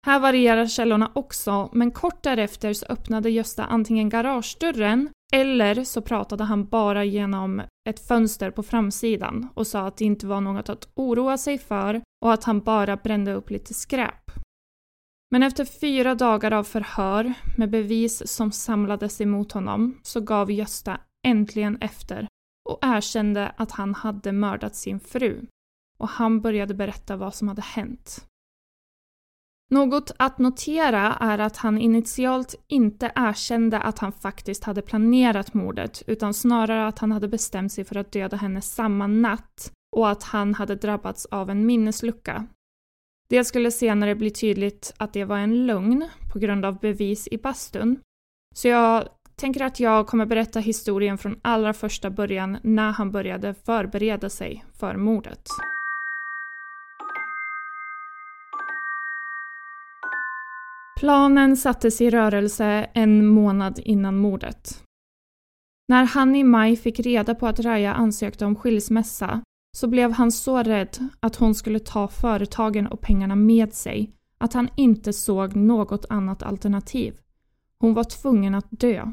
Här 0.06 0.20
varierar 0.20 0.66
källorna 0.66 1.10
också, 1.14 1.70
men 1.72 1.90
kort 1.90 2.22
därefter 2.22 2.72
så 2.72 2.86
öppnade 2.86 3.30
Gösta 3.30 3.64
antingen 3.64 4.08
garagedörren 4.08 5.08
eller 5.32 5.84
så 5.84 6.02
pratade 6.02 6.44
han 6.44 6.66
bara 6.66 7.04
genom 7.04 7.62
ett 7.88 8.06
fönster 8.06 8.50
på 8.50 8.62
framsidan 8.62 9.48
och 9.54 9.66
sa 9.66 9.86
att 9.86 9.96
det 9.96 10.04
inte 10.04 10.26
var 10.26 10.40
något 10.40 10.68
att 10.68 10.88
oroa 10.94 11.38
sig 11.38 11.58
för 11.58 12.02
och 12.24 12.32
att 12.32 12.44
han 12.44 12.60
bara 12.60 12.96
brände 12.96 13.34
upp 13.34 13.50
lite 13.50 13.74
skräp. 13.74 14.30
Men 15.30 15.42
efter 15.42 15.64
fyra 15.64 16.14
dagar 16.14 16.52
av 16.52 16.64
förhör 16.64 17.34
med 17.56 17.70
bevis 17.70 18.28
som 18.28 18.52
samlades 18.52 19.20
emot 19.20 19.52
honom 19.52 20.00
så 20.02 20.20
gav 20.20 20.50
Gösta 20.50 21.00
äntligen 21.26 21.78
efter 21.80 22.28
och 22.68 22.78
erkände 22.82 23.52
att 23.56 23.70
han 23.70 23.94
hade 23.94 24.32
mördat 24.32 24.76
sin 24.76 25.00
fru. 25.00 25.46
Och 25.98 26.08
han 26.08 26.40
började 26.40 26.74
berätta 26.74 27.16
vad 27.16 27.34
som 27.34 27.48
hade 27.48 27.62
hänt. 27.62 28.26
Något 29.70 30.10
att 30.16 30.38
notera 30.38 31.16
är 31.20 31.38
att 31.38 31.56
han 31.56 31.78
initialt 31.78 32.54
inte 32.66 33.12
erkände 33.14 33.78
att 33.78 33.98
han 33.98 34.12
faktiskt 34.12 34.64
hade 34.64 34.82
planerat 34.82 35.54
mordet 35.54 36.02
utan 36.06 36.34
snarare 36.34 36.86
att 36.86 36.98
han 36.98 37.12
hade 37.12 37.28
bestämt 37.28 37.72
sig 37.72 37.84
för 37.84 37.96
att 37.96 38.12
döda 38.12 38.36
henne 38.36 38.62
samma 38.62 39.06
natt 39.06 39.72
och 39.96 40.10
att 40.10 40.22
han 40.22 40.54
hade 40.54 40.74
drabbats 40.74 41.26
av 41.26 41.50
en 41.50 41.66
minneslucka. 41.66 42.46
Det 43.28 43.44
skulle 43.44 43.70
senare 43.70 44.14
bli 44.14 44.30
tydligt 44.30 44.94
att 44.96 45.12
det 45.12 45.24
var 45.24 45.38
en 45.38 45.66
lögn 45.66 46.08
på 46.32 46.38
grund 46.38 46.64
av 46.64 46.80
bevis 46.80 47.28
i 47.30 47.38
bastun. 47.38 48.00
Så 48.54 48.68
jag 48.68 49.08
tänker 49.36 49.64
att 49.64 49.80
jag 49.80 50.06
kommer 50.06 50.26
berätta 50.26 50.60
historien 50.60 51.18
från 51.18 51.40
allra 51.42 51.72
första 51.72 52.10
början 52.10 52.58
när 52.62 52.90
han 52.92 53.10
började 53.10 53.54
förbereda 53.54 54.30
sig 54.30 54.64
för 54.78 54.96
mordet. 54.96 55.48
Planen 61.00 61.56
sattes 61.56 62.00
i 62.00 62.10
rörelse 62.10 62.64
en 62.94 63.26
månad 63.26 63.78
innan 63.78 64.16
mordet. 64.16 64.82
När 65.88 66.04
han 66.04 66.36
i 66.36 66.44
maj 66.44 66.76
fick 66.76 67.00
reda 67.00 67.34
på 67.34 67.46
att 67.46 67.60
Raja 67.60 67.94
ansökte 67.94 68.44
om 68.44 68.56
skilsmässa 68.56 69.42
så 69.76 69.88
blev 69.88 70.12
han 70.12 70.32
så 70.32 70.62
rädd 70.62 71.08
att 71.20 71.36
hon 71.36 71.54
skulle 71.54 71.78
ta 71.78 72.08
företagen 72.08 72.86
och 72.86 73.00
pengarna 73.00 73.34
med 73.34 73.74
sig 73.74 74.10
att 74.38 74.52
han 74.52 74.68
inte 74.76 75.12
såg 75.12 75.56
något 75.56 76.04
annat 76.08 76.42
alternativ. 76.42 77.18
Hon 77.78 77.94
var 77.94 78.04
tvungen 78.04 78.54
att 78.54 78.66
dö. 78.70 79.12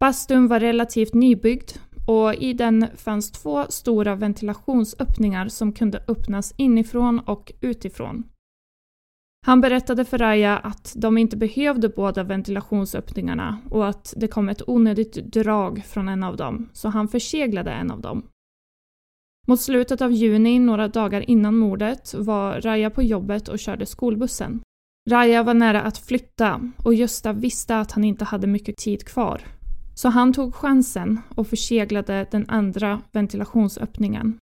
Bastun 0.00 0.48
var 0.48 0.60
relativt 0.60 1.14
nybyggd 1.14 1.70
och 2.06 2.34
i 2.34 2.52
den 2.52 2.86
fanns 2.96 3.30
två 3.30 3.64
stora 3.68 4.14
ventilationsöppningar 4.14 5.48
som 5.48 5.72
kunde 5.72 6.04
öppnas 6.08 6.54
inifrån 6.56 7.18
och 7.18 7.52
utifrån. 7.60 8.24
Han 9.46 9.60
berättade 9.60 10.04
för 10.04 10.18
Raya 10.18 10.58
att 10.58 10.94
de 10.96 11.18
inte 11.18 11.36
behövde 11.36 11.88
båda 11.88 12.22
ventilationsöppningarna 12.22 13.58
och 13.70 13.88
att 13.88 14.14
det 14.16 14.28
kom 14.28 14.48
ett 14.48 14.68
onödigt 14.68 15.14
drag 15.14 15.84
från 15.84 16.08
en 16.08 16.22
av 16.22 16.36
dem, 16.36 16.68
så 16.72 16.88
han 16.88 17.08
förseglade 17.08 17.70
en 17.70 17.90
av 17.90 18.00
dem. 18.00 18.22
Mot 19.48 19.60
slutet 19.60 20.00
av 20.00 20.12
juni, 20.12 20.58
några 20.58 20.88
dagar 20.88 21.30
innan 21.30 21.56
mordet, 21.56 22.14
var 22.14 22.60
Raya 22.60 22.90
på 22.90 23.02
jobbet 23.02 23.48
och 23.48 23.58
körde 23.58 23.86
skolbussen. 23.86 24.60
Raya 25.10 25.42
var 25.42 25.54
nära 25.54 25.82
att 25.82 25.98
flytta 25.98 26.70
och 26.84 26.94
Gösta 26.94 27.32
visste 27.32 27.78
att 27.78 27.92
han 27.92 28.04
inte 28.04 28.24
hade 28.24 28.46
mycket 28.46 28.76
tid 28.76 29.04
kvar. 29.04 29.40
Så 30.00 30.08
han 30.08 30.32
tog 30.32 30.54
chansen 30.54 31.20
och 31.34 31.46
förseglade 31.46 32.26
den 32.30 32.44
andra 32.48 33.02
ventilationsöppningen. 33.12 34.38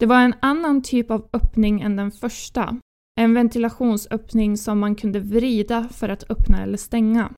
Det 0.00 0.06
var 0.06 0.20
en 0.20 0.34
annan 0.40 0.82
typ 0.82 1.10
av 1.10 1.28
öppning 1.32 1.80
än 1.80 1.96
den 1.96 2.10
första. 2.10 2.80
En 3.20 3.34
ventilationsöppning 3.34 4.56
som 4.56 4.78
man 4.78 4.94
kunde 4.94 5.20
vrida 5.20 5.88
för 5.88 6.08
att 6.08 6.30
öppna 6.30 6.62
eller 6.62 6.78
stänga. 6.78 7.32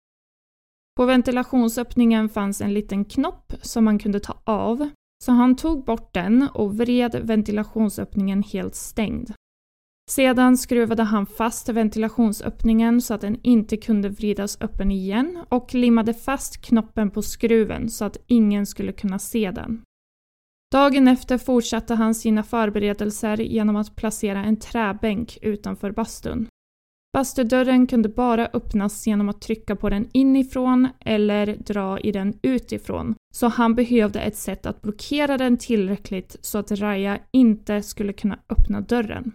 På 0.97 1.05
ventilationsöppningen 1.05 2.29
fanns 2.29 2.61
en 2.61 2.75
liten 2.75 3.05
knopp 3.05 3.53
som 3.63 3.85
man 3.85 3.99
kunde 3.99 4.21
ta 4.21 4.41
av, 4.45 4.89
så 5.25 5.33
han 5.33 5.57
tog 5.57 5.85
bort 5.85 6.15
den 6.15 6.49
och 6.55 6.79
vred 6.79 7.21
ventilationsöppningen 7.23 8.43
helt 8.43 8.75
stängd. 8.75 9.33
Sedan 10.11 10.57
skruvade 10.57 11.03
han 11.03 11.27
fast 11.27 11.69
ventilationsöppningen 11.69 13.01
så 13.01 13.15
att 13.15 13.21
den 13.21 13.39
inte 13.43 13.77
kunde 13.77 14.09
vridas 14.09 14.59
öppen 14.61 14.91
igen 14.91 15.45
och 15.49 15.75
limmade 15.75 16.15
fast 16.15 16.63
knoppen 16.63 17.11
på 17.11 17.23
skruven 17.23 17.91
så 17.91 18.05
att 18.05 18.17
ingen 18.27 18.67
skulle 18.67 18.93
kunna 18.93 19.19
se 19.19 19.51
den. 19.51 19.83
Dagen 20.73 21.09
efter 21.09 21.39
fortsatte 21.39 21.95
han 21.95 22.15
sina 22.15 22.43
förberedelser 22.43 23.37
genom 23.37 23.77
att 23.77 23.97
placera 23.97 24.45
en 24.45 24.57
träbänk 24.57 25.39
utanför 25.43 25.91
bastun. 25.91 26.49
Bastudörren 27.13 27.87
kunde 27.87 28.09
bara 28.09 28.47
öppnas 28.47 29.07
genom 29.07 29.29
att 29.29 29.41
trycka 29.41 29.77
på 29.77 29.91
den 29.91 30.09
inifrån 30.13 30.89
eller 31.01 31.57
dra 31.57 32.01
i 32.01 32.13
den 32.13 32.39
utifrån, 32.43 33.15
så 33.35 33.49
han 33.49 33.75
behövde 33.75 34.21
ett 34.21 34.37
sätt 34.37 34.67
att 34.67 34.83
blockera 34.83 35.39
den 35.39 35.57
tillräckligt 35.57 36.37
så 36.41 36.59
att 36.59 36.71
Raya 36.73 37.19
inte 37.31 37.83
skulle 37.83 38.13
kunna 38.13 38.39
öppna 38.49 38.81
dörren. 38.81 39.33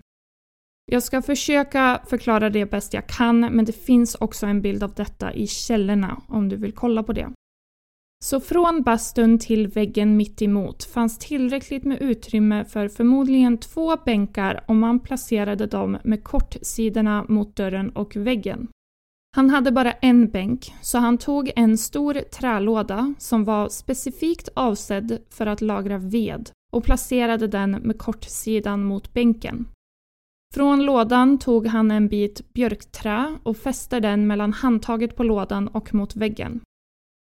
Jag 0.94 1.04
ska 1.04 1.22
försöka 1.22 2.02
förklara 2.08 2.50
det 2.50 2.66
bäst 2.66 2.94
jag 2.94 3.08
kan, 3.08 3.40
men 3.40 3.66
det 3.66 3.86
finns 3.86 4.16
också 4.16 4.46
en 4.46 4.62
bild 4.62 4.84
av 4.84 4.94
detta 4.94 5.34
i 5.34 5.48
källorna 5.48 6.22
om 6.28 6.50
du 6.50 6.56
vill 6.56 6.72
kolla 6.72 7.04
på 7.04 7.14
det. 7.14 7.30
Så 8.24 8.40
från 8.40 8.82
bastun 8.84 9.40
till 9.40 9.68
väggen 9.68 10.18
mitt 10.18 10.42
emot 10.42 10.84
fanns 10.84 11.18
tillräckligt 11.18 11.84
med 11.84 12.02
utrymme 12.02 12.66
för 12.66 12.88
förmodligen 12.88 13.58
två 13.58 13.96
bänkar 14.06 14.64
om 14.68 14.80
man 14.80 15.00
placerade 15.00 15.66
dem 15.66 15.98
med 16.04 16.24
kortsidorna 16.24 17.26
mot 17.30 17.56
dörren 17.56 17.90
och 17.90 18.16
väggen. 18.16 18.68
Han 19.36 19.50
hade 19.50 19.72
bara 19.72 19.92
en 19.92 20.30
bänk, 20.30 20.74
så 20.82 20.98
han 20.98 21.18
tog 21.18 21.52
en 21.56 21.78
stor 21.78 22.14
trälåda 22.14 23.14
som 23.20 23.44
var 23.44 23.70
specifikt 23.70 24.50
avsedd 24.54 25.22
för 25.30 25.46
att 25.46 25.62
lagra 25.62 25.98
ved 25.98 26.50
och 26.72 26.84
placerade 26.84 27.48
den 27.48 27.72
med 27.72 27.98
kortsidan 27.98 28.84
mot 28.84 29.14
bänken. 29.14 29.68
Från 30.54 30.84
lådan 30.86 31.40
tog 31.40 31.68
han 31.68 31.92
en 31.92 32.08
bit 32.08 32.54
björkträ 32.54 33.38
och 33.44 33.58
fäste 33.58 34.00
den 34.00 34.28
mellan 34.28 34.54
handtaget 34.54 35.16
på 35.16 35.24
lådan 35.24 35.68
och 35.68 35.94
mot 35.94 36.16
väggen. 36.16 36.62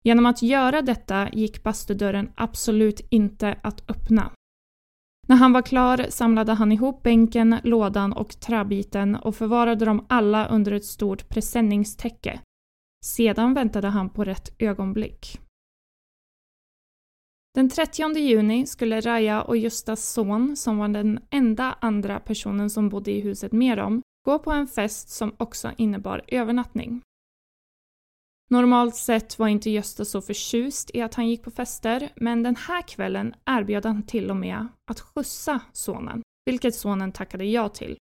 Genom 0.05 0.27
att 0.27 0.43
göra 0.43 0.83
detta 0.83 1.29
gick 1.33 1.63
bastudörren 1.63 2.33
absolut 2.35 3.01
inte 3.11 3.59
att 3.63 3.91
öppna. 3.91 4.33
När 5.29 5.37
han 5.37 5.53
var 5.53 5.63
klar 5.63 6.07
samlade 6.09 6.53
han 6.53 6.73
ihop 6.73 7.03
bänken, 7.03 7.57
lådan 7.65 8.13
och 8.13 8.41
träbiten 8.41 9.17
och 9.17 9.37
förvarade 9.37 9.85
dem 9.85 10.07
alla 10.09 10.49
under 10.49 10.73
ett 10.73 10.85
stort 10.85 11.29
presenningstäcke. 11.29 12.41
Sedan 13.05 13.55
väntade 13.55 13.89
han 13.89 14.11
på 14.11 14.25
rätt 14.25 14.55
ögonblick. 14.59 15.41
Den 17.55 17.69
30 17.69 18.19
juni 18.19 18.67
skulle 18.67 19.01
Raja 19.01 19.43
och 19.43 19.57
Justas 19.57 20.13
son, 20.13 20.57
som 20.57 20.79
var 20.79 20.89
den 20.89 21.21
enda 21.31 21.79
andra 21.81 22.21
personen 22.21 22.71
som 22.71 22.89
bodde 22.89 23.11
i 23.11 23.21
huset 23.21 23.53
med 23.53 23.79
dem, 23.79 24.03
gå 24.25 24.39
på 24.39 24.51
en 24.51 24.67
fest 24.67 25.09
som 25.09 25.35
också 25.37 25.73
innebar 25.77 26.23
övernattning. 26.29 27.03
Normalt 28.51 28.97
sett 28.97 29.39
var 29.39 29.49
inte 29.49 29.71
Gösta 29.71 30.05
så 30.05 30.23
förtjust 30.23 30.91
i 30.95 31.01
att 31.01 31.15
han 31.15 31.29
gick 31.29 31.43
på 31.43 31.51
fester, 31.51 32.09
men 32.17 32.43
den 32.43 32.57
här 32.57 32.83
kvällen 32.83 33.35
erbjöd 33.47 33.87
han 33.87 34.03
till 34.03 34.31
och 34.31 34.37
med 34.37 34.67
att 34.91 35.01
skjutsa 35.01 35.61
sonen, 35.73 36.23
vilket 36.45 36.75
sonen 36.75 37.13
tackade 37.13 37.45
ja 37.45 37.69
till. 37.69 37.97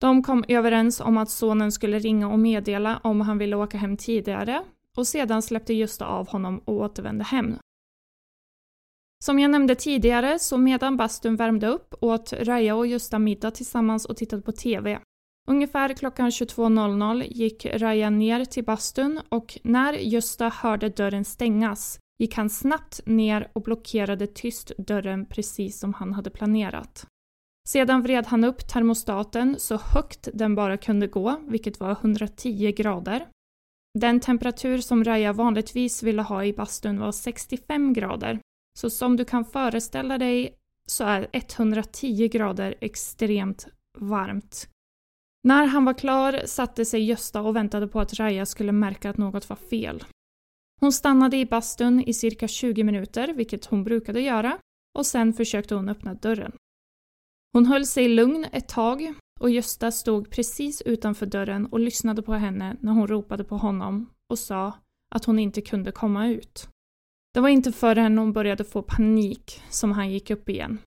De 0.00 0.22
kom 0.22 0.44
överens 0.48 1.00
om 1.00 1.18
att 1.18 1.30
sonen 1.30 1.72
skulle 1.72 1.98
ringa 1.98 2.28
och 2.28 2.38
meddela 2.38 3.00
om 3.04 3.20
han 3.20 3.38
ville 3.38 3.56
åka 3.56 3.78
hem 3.78 3.96
tidigare 3.96 4.64
och 4.96 5.06
sedan 5.06 5.42
släppte 5.42 5.74
Gösta 5.74 6.06
av 6.06 6.28
honom 6.28 6.58
och 6.58 6.74
återvände 6.74 7.24
hem. 7.24 7.56
Som 9.24 9.38
jag 9.38 9.50
nämnde 9.50 9.74
tidigare 9.74 10.38
så 10.38 10.58
medan 10.58 10.96
bastun 10.96 11.36
värmde 11.36 11.66
upp 11.66 11.94
åt 12.00 12.32
Raja 12.32 12.74
och 12.76 12.86
Gösta 12.86 13.18
middag 13.18 13.50
tillsammans 13.50 14.04
och 14.04 14.16
tittade 14.16 14.42
på 14.42 14.52
TV. 14.52 14.98
Ungefär 15.48 15.94
klockan 15.94 16.30
22.00 16.30 17.24
gick 17.28 17.66
Raja 17.66 18.10
ner 18.10 18.44
till 18.44 18.64
bastun 18.64 19.20
och 19.28 19.58
när 19.64 19.92
Gösta 19.92 20.48
hörde 20.48 20.88
dörren 20.88 21.24
stängas 21.24 21.98
gick 22.18 22.34
han 22.34 22.50
snabbt 22.50 23.00
ner 23.06 23.50
och 23.52 23.62
blockerade 23.62 24.26
tyst 24.26 24.72
dörren 24.78 25.26
precis 25.26 25.78
som 25.78 25.94
han 25.94 26.12
hade 26.12 26.30
planerat. 26.30 27.06
Sedan 27.68 28.02
vred 28.02 28.26
han 28.26 28.44
upp 28.44 28.68
termostaten 28.68 29.56
så 29.58 29.76
högt 29.76 30.28
den 30.34 30.54
bara 30.54 30.76
kunde 30.76 31.06
gå, 31.06 31.40
vilket 31.48 31.80
var 31.80 31.90
110 31.90 32.72
grader. 32.72 33.26
Den 33.98 34.20
temperatur 34.20 34.78
som 34.78 35.04
Raja 35.04 35.32
vanligtvis 35.32 36.02
ville 36.02 36.22
ha 36.22 36.44
i 36.44 36.52
bastun 36.52 37.00
var 37.00 37.12
65 37.12 37.92
grader. 37.92 38.40
Så 38.76 38.90
som 38.90 39.16
du 39.16 39.24
kan 39.24 39.44
föreställa 39.44 40.18
dig 40.18 40.54
så 40.86 41.04
är 41.04 41.28
110 41.32 42.28
grader 42.28 42.74
extremt 42.80 43.66
varmt. 43.98 44.68
När 45.44 45.66
han 45.66 45.84
var 45.84 45.94
klar 45.94 46.42
satte 46.46 46.84
sig 46.84 47.04
Gösta 47.04 47.40
och 47.40 47.56
väntade 47.56 47.88
på 47.88 48.00
att 48.00 48.14
Raja 48.14 48.46
skulle 48.46 48.72
märka 48.72 49.10
att 49.10 49.18
något 49.18 49.48
var 49.48 49.56
fel. 49.56 50.04
Hon 50.80 50.92
stannade 50.92 51.36
i 51.36 51.46
bastun 51.46 52.00
i 52.00 52.14
cirka 52.14 52.48
20 52.48 52.84
minuter, 52.84 53.34
vilket 53.34 53.64
hon 53.64 53.84
brukade 53.84 54.20
göra, 54.20 54.58
och 54.98 55.06
sen 55.06 55.32
försökte 55.32 55.74
hon 55.74 55.88
öppna 55.88 56.14
dörren. 56.14 56.52
Hon 57.52 57.66
höll 57.66 57.86
sig 57.86 58.08
lugn 58.08 58.46
ett 58.52 58.68
tag 58.68 59.14
och 59.40 59.50
Gösta 59.50 59.92
stod 59.92 60.30
precis 60.30 60.82
utanför 60.82 61.26
dörren 61.26 61.66
och 61.66 61.80
lyssnade 61.80 62.22
på 62.22 62.34
henne 62.34 62.76
när 62.80 62.92
hon 62.92 63.06
ropade 63.06 63.44
på 63.44 63.56
honom 63.56 64.10
och 64.30 64.38
sa 64.38 64.72
att 65.14 65.24
hon 65.24 65.38
inte 65.38 65.60
kunde 65.60 65.92
komma 65.92 66.28
ut. 66.28 66.68
Det 67.36 67.40
var 67.40 67.48
inte 67.48 67.72
förrän 67.72 68.18
hon 68.18 68.32
började 68.32 68.64
få 68.64 68.82
panik 68.82 69.62
som 69.70 69.92
han 69.92 70.10
gick 70.10 70.30
upp 70.30 70.48
igen. 70.48 70.78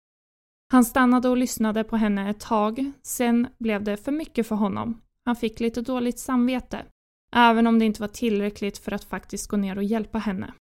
Han 0.72 0.86
stannade 0.86 1.30
och 1.30 1.38
lyssnade 1.38 1.84
på 1.84 1.98
henne 1.98 2.30
ett 2.30 2.40
tag, 2.40 2.92
sen 3.02 3.48
blev 3.58 3.84
det 3.84 3.98
för 3.98 4.12
mycket 4.12 4.48
för 4.48 4.56
honom. 4.56 5.02
Han 5.26 5.36
fick 5.36 5.60
lite 5.60 5.82
dåligt 5.82 6.20
samvete, 6.20 6.86
även 7.36 7.68
om 7.68 7.80
det 7.80 7.86
inte 7.86 8.02
var 8.02 8.08
tillräckligt 8.08 8.78
för 8.78 8.92
att 8.92 9.04
faktiskt 9.04 9.48
gå 9.48 9.58
ner 9.58 9.78
och 9.78 9.84
hjälpa 9.84 10.18
henne. 10.18 10.54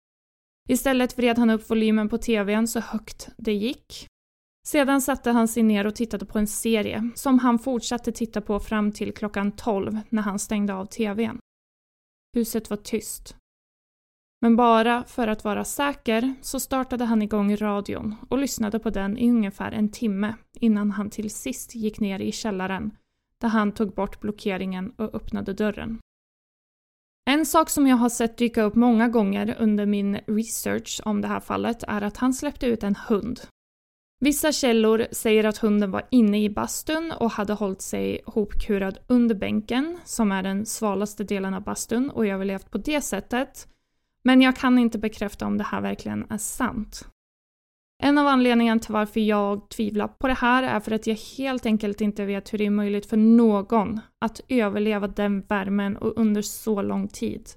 Istället 0.70 1.18
vred 1.18 1.38
han 1.38 1.50
upp 1.50 1.70
volymen 1.70 2.10
på 2.10 2.18
tvn 2.18 2.68
så 2.68 2.80
högt 2.80 3.30
det 3.38 3.54
gick. 3.54 4.08
Sedan 4.68 5.02
satte 5.02 5.32
han 5.32 5.48
sig 5.48 5.64
ner 5.64 5.88
och 5.88 5.96
tittade 5.96 6.26
på 6.26 6.40
en 6.40 6.48
serie 6.48 7.10
som 7.16 7.40
han 7.40 7.60
fortsatte 7.60 8.12
titta 8.12 8.42
på 8.42 8.60
fram 8.60 8.92
till 8.92 9.14
klockan 9.14 9.52
12 9.52 10.00
när 10.10 10.22
han 10.22 10.40
stängde 10.40 10.74
av 10.74 10.86
tvn. 10.86 11.40
Huset 12.34 12.70
var 12.70 12.78
tyst. 12.78 13.36
Men 14.42 14.56
bara 14.56 15.04
för 15.04 15.28
att 15.28 15.44
vara 15.44 15.66
säker 15.66 16.34
så 16.42 16.60
startade 16.60 17.06
han 17.06 17.22
igång 17.22 17.56
radion 17.56 18.16
och 18.30 18.38
lyssnade 18.38 18.80
på 18.80 18.90
den 18.90 19.18
i 19.18 19.30
ungefär 19.30 19.72
en 19.72 19.92
timme 19.92 20.36
innan 20.60 20.92
han 20.92 21.10
till 21.10 21.30
sist 21.30 21.76
gick 21.76 22.00
ner 22.00 22.20
i 22.20 22.32
källaren 22.32 22.92
där 23.42 23.48
han 23.48 23.72
tog 23.72 23.94
bort 23.94 24.20
blockeringen 24.20 24.92
och 24.92 25.16
öppnade 25.16 25.54
dörren. 25.54 26.00
En 27.30 27.46
sak 27.46 27.70
som 27.70 27.88
jag 27.88 27.98
har 27.98 28.10
sett 28.10 28.38
dyka 28.38 28.64
upp 28.64 28.76
många 28.76 29.08
gånger 29.08 29.56
under 29.60 29.86
min 29.86 30.16
research 30.28 31.02
om 31.06 31.22
det 31.22 31.28
här 31.28 31.40
fallet 31.40 31.84
är 31.88 32.02
att 32.02 32.18
han 32.18 32.34
släppte 32.34 32.68
ut 32.68 32.84
en 32.84 32.96
hund. 32.96 33.40
Vissa 34.20 34.52
källor 34.52 35.08
säger 35.12 35.44
att 35.44 35.58
hunden 35.58 35.92
var 35.92 36.08
inne 36.12 36.44
i 36.44 36.50
bastun 36.50 37.12
och 37.12 37.32
hade 37.32 37.54
hållit 37.54 37.82
sig 37.82 38.22
hopkurad 38.26 38.98
under 39.08 39.36
bänken, 39.36 39.98
som 40.06 40.32
är 40.32 40.44
den 40.44 40.66
svalaste 40.66 41.24
delen 41.24 41.54
av 41.54 41.64
bastun, 41.64 42.10
och 42.10 42.28
överlevt 42.28 42.72
på 42.72 42.78
det 42.78 43.02
sättet. 43.02 43.68
Men 44.28 44.42
jag 44.42 44.56
kan 44.56 44.80
inte 44.80 44.98
bekräfta 44.98 45.46
om 45.46 45.58
det 45.58 45.64
här 45.64 45.82
verkligen 45.82 46.26
är 46.30 46.38
sant. 46.38 47.08
En 48.04 48.18
av 48.18 48.28
anledningarna 48.28 48.80
till 48.80 48.94
varför 48.94 49.20
jag 49.20 49.70
tvivlar 49.70 50.08
på 50.08 50.28
det 50.28 50.34
här 50.34 50.64
är 50.64 50.80
för 50.80 50.92
att 50.92 51.08
jag 51.08 51.16
helt 51.38 51.66
enkelt 51.66 52.02
inte 52.02 52.26
vet 52.26 52.54
hur 52.54 52.58
det 52.58 52.66
är 52.66 52.70
möjligt 52.70 53.06
för 53.06 53.18
någon 53.18 54.00
att 54.26 54.42
överleva 54.50 55.08
den 55.08 55.42
värmen 55.42 55.98
och 55.98 56.18
under 56.18 56.42
så 56.42 56.82
lång 56.82 57.08
tid. 57.08 57.50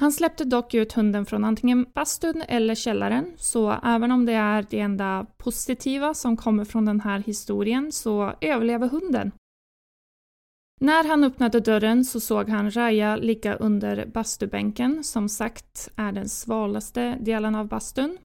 Han 0.00 0.12
släppte 0.12 0.44
dock 0.44 0.74
ut 0.74 0.92
hunden 0.92 1.26
från 1.26 1.44
antingen 1.44 1.86
bastun 1.94 2.42
eller 2.48 2.74
källaren, 2.74 3.32
så 3.36 3.70
även 3.84 4.12
om 4.12 4.26
det 4.26 4.32
är 4.32 4.66
det 4.70 4.80
enda 4.80 5.26
positiva 5.36 6.14
som 6.14 6.36
kommer 6.36 6.64
från 6.64 6.84
den 6.84 7.00
här 7.00 7.18
historien 7.18 7.92
så 7.92 8.34
överlever 8.40 8.88
hunden. 8.88 9.32
När 10.80 11.04
han 11.04 11.24
öppnade 11.24 11.60
dörren 11.60 12.04
så 12.04 12.20
såg 12.20 12.48
han 12.48 12.70
Raja 12.70 13.16
ligga 13.16 13.54
under 13.54 14.06
bastubänken, 14.06 15.04
som 15.04 15.28
sagt 15.28 15.88
är 15.96 16.12
den 16.12 16.28
svalaste 16.28 17.18
delen 17.20 17.54
av 17.54 17.68
bastun. 17.68 18.18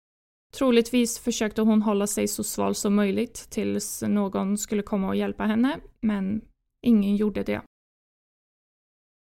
Troligtvis 0.54 1.20
försökte 1.20 1.62
hon 1.62 1.82
hålla 1.82 2.08
sig 2.08 2.28
så 2.28 2.44
sval 2.44 2.76
som 2.76 2.96
möjligt 2.96 3.50
tills 3.50 4.02
någon 4.02 4.58
skulle 4.58 4.82
komma 4.82 5.08
och 5.08 5.16
hjälpa 5.16 5.44
henne, 5.44 5.80
men 6.02 6.42
ingen 6.86 7.16
gjorde 7.16 7.44
det. 7.44 7.62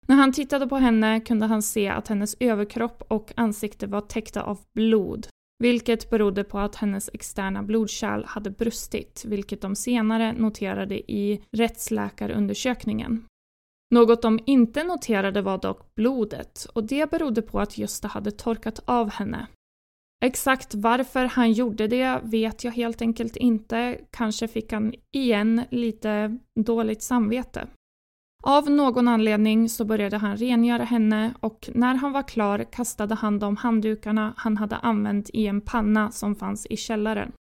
När 0.06 0.16
han 0.16 0.32
tittade 0.32 0.66
på 0.66 0.76
henne 0.76 1.20
kunde 1.20 1.46
han 1.46 1.62
se 1.62 1.88
att 1.88 2.08
hennes 2.08 2.36
överkropp 2.40 3.02
och 3.08 3.32
ansikte 3.36 3.86
var 3.86 4.00
täckta 4.00 4.42
av 4.42 4.58
blod, 4.74 5.28
vilket 5.58 6.10
berodde 6.10 6.44
på 6.44 6.58
att 6.58 6.76
hennes 6.76 7.10
externa 7.12 7.62
blodkärl 7.62 8.24
hade 8.24 8.50
brustit, 8.50 9.24
vilket 9.26 9.60
de 9.60 9.76
senare 9.76 10.32
noterade 10.32 11.12
i 11.12 11.42
rättsläkarundersökningen. 11.50 13.24
Något 13.90 14.22
de 14.22 14.40
inte 14.46 14.84
noterade 14.84 15.42
var 15.42 15.58
dock 15.58 15.94
blodet 15.94 16.66
och 16.72 16.84
det 16.84 17.10
berodde 17.10 17.42
på 17.42 17.60
att 17.60 17.78
Gösta 17.78 18.08
hade 18.08 18.30
torkat 18.30 18.80
av 18.84 19.10
henne. 19.10 19.46
Exakt 20.24 20.74
varför 20.74 21.24
han 21.24 21.52
gjorde 21.52 21.88
det 21.88 22.20
vet 22.24 22.64
jag 22.64 22.72
helt 22.72 23.02
enkelt 23.02 23.36
inte. 23.36 24.00
Kanske 24.10 24.48
fick 24.48 24.72
han 24.72 24.94
igen 25.12 25.62
lite 25.70 26.38
dåligt 26.60 27.02
samvete. 27.02 27.68
Av 28.42 28.70
någon 28.70 29.08
anledning 29.08 29.68
så 29.68 29.84
började 29.84 30.16
han 30.16 30.36
rengöra 30.36 30.84
henne 30.84 31.34
och 31.40 31.70
när 31.74 31.94
han 31.94 32.12
var 32.12 32.28
klar 32.28 32.64
kastade 32.72 33.14
han 33.14 33.38
de 33.38 33.56
handdukarna 33.56 34.34
han 34.36 34.56
hade 34.56 34.76
använt 34.76 35.30
i 35.32 35.46
en 35.46 35.60
panna 35.60 36.10
som 36.10 36.34
fanns 36.34 36.66
i 36.66 36.76
källaren. 36.76 37.32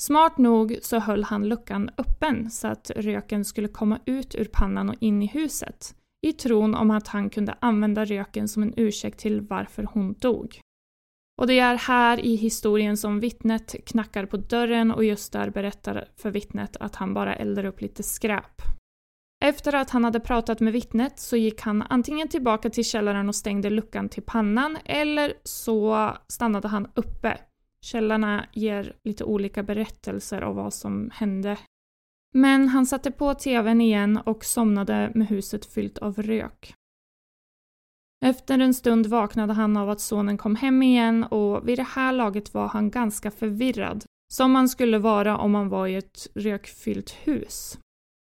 Smart 0.00 0.38
nog 0.38 0.78
så 0.82 0.98
höll 0.98 1.24
han 1.24 1.48
luckan 1.48 1.90
öppen 1.98 2.50
så 2.50 2.68
att 2.68 2.90
röken 2.96 3.44
skulle 3.44 3.68
komma 3.68 3.98
ut 4.04 4.34
ur 4.34 4.48
pannan 4.52 4.88
och 4.88 4.96
in 5.00 5.22
i 5.22 5.26
huset 5.26 5.94
i 6.26 6.32
tron 6.32 6.74
om 6.74 6.90
att 6.90 7.08
han 7.08 7.30
kunde 7.30 7.54
använda 7.60 8.04
röken 8.04 8.48
som 8.48 8.62
en 8.62 8.74
ursäkt 8.76 9.20
till 9.20 9.40
varför 9.40 9.88
hon 9.92 10.12
dog. 10.12 10.60
Och 11.40 11.46
det 11.46 11.58
är 11.58 11.74
här 11.74 12.20
i 12.20 12.36
historien 12.36 12.96
som 12.96 13.20
vittnet 13.20 13.74
knackar 13.86 14.26
på 14.26 14.36
dörren 14.36 14.90
och 14.90 15.04
just 15.04 15.32
där 15.32 15.50
berättar 15.50 16.08
för 16.16 16.30
vittnet 16.30 16.76
att 16.76 16.96
han 16.96 17.14
bara 17.14 17.34
eldar 17.34 17.64
upp 17.64 17.80
lite 17.80 18.02
skräp. 18.02 18.75
Efter 19.46 19.74
att 19.74 19.90
han 19.90 20.04
hade 20.04 20.20
pratat 20.20 20.60
med 20.60 20.72
vittnet 20.72 21.18
så 21.18 21.36
gick 21.36 21.60
han 21.60 21.82
antingen 21.82 22.28
tillbaka 22.28 22.70
till 22.70 22.84
källaren 22.84 23.28
och 23.28 23.34
stängde 23.34 23.70
luckan 23.70 24.08
till 24.08 24.22
pannan 24.22 24.78
eller 24.84 25.32
så 25.44 26.12
stannade 26.28 26.68
han 26.68 26.88
uppe. 26.94 27.38
Källarna 27.80 28.46
ger 28.52 28.96
lite 29.04 29.24
olika 29.24 29.62
berättelser 29.62 30.42
av 30.42 30.54
vad 30.54 30.74
som 30.74 31.10
hände. 31.14 31.58
Men 32.34 32.68
han 32.68 32.86
satte 32.86 33.10
på 33.10 33.34
tvn 33.34 33.80
igen 33.80 34.16
och 34.16 34.44
somnade 34.44 35.12
med 35.14 35.28
huset 35.28 35.66
fyllt 35.66 35.98
av 35.98 36.22
rök. 36.22 36.74
Efter 38.24 38.58
en 38.58 38.74
stund 38.74 39.06
vaknade 39.06 39.52
han 39.52 39.76
av 39.76 39.90
att 39.90 40.00
sonen 40.00 40.38
kom 40.38 40.56
hem 40.56 40.82
igen 40.82 41.24
och 41.24 41.68
vid 41.68 41.78
det 41.78 41.88
här 41.88 42.12
laget 42.12 42.54
var 42.54 42.68
han 42.68 42.90
ganska 42.90 43.30
förvirrad. 43.30 44.04
Som 44.32 44.52
man 44.52 44.68
skulle 44.68 44.98
vara 44.98 45.38
om 45.38 45.50
man 45.50 45.68
var 45.68 45.86
i 45.86 45.94
ett 45.94 46.26
rökfyllt 46.34 47.10
hus. 47.10 47.78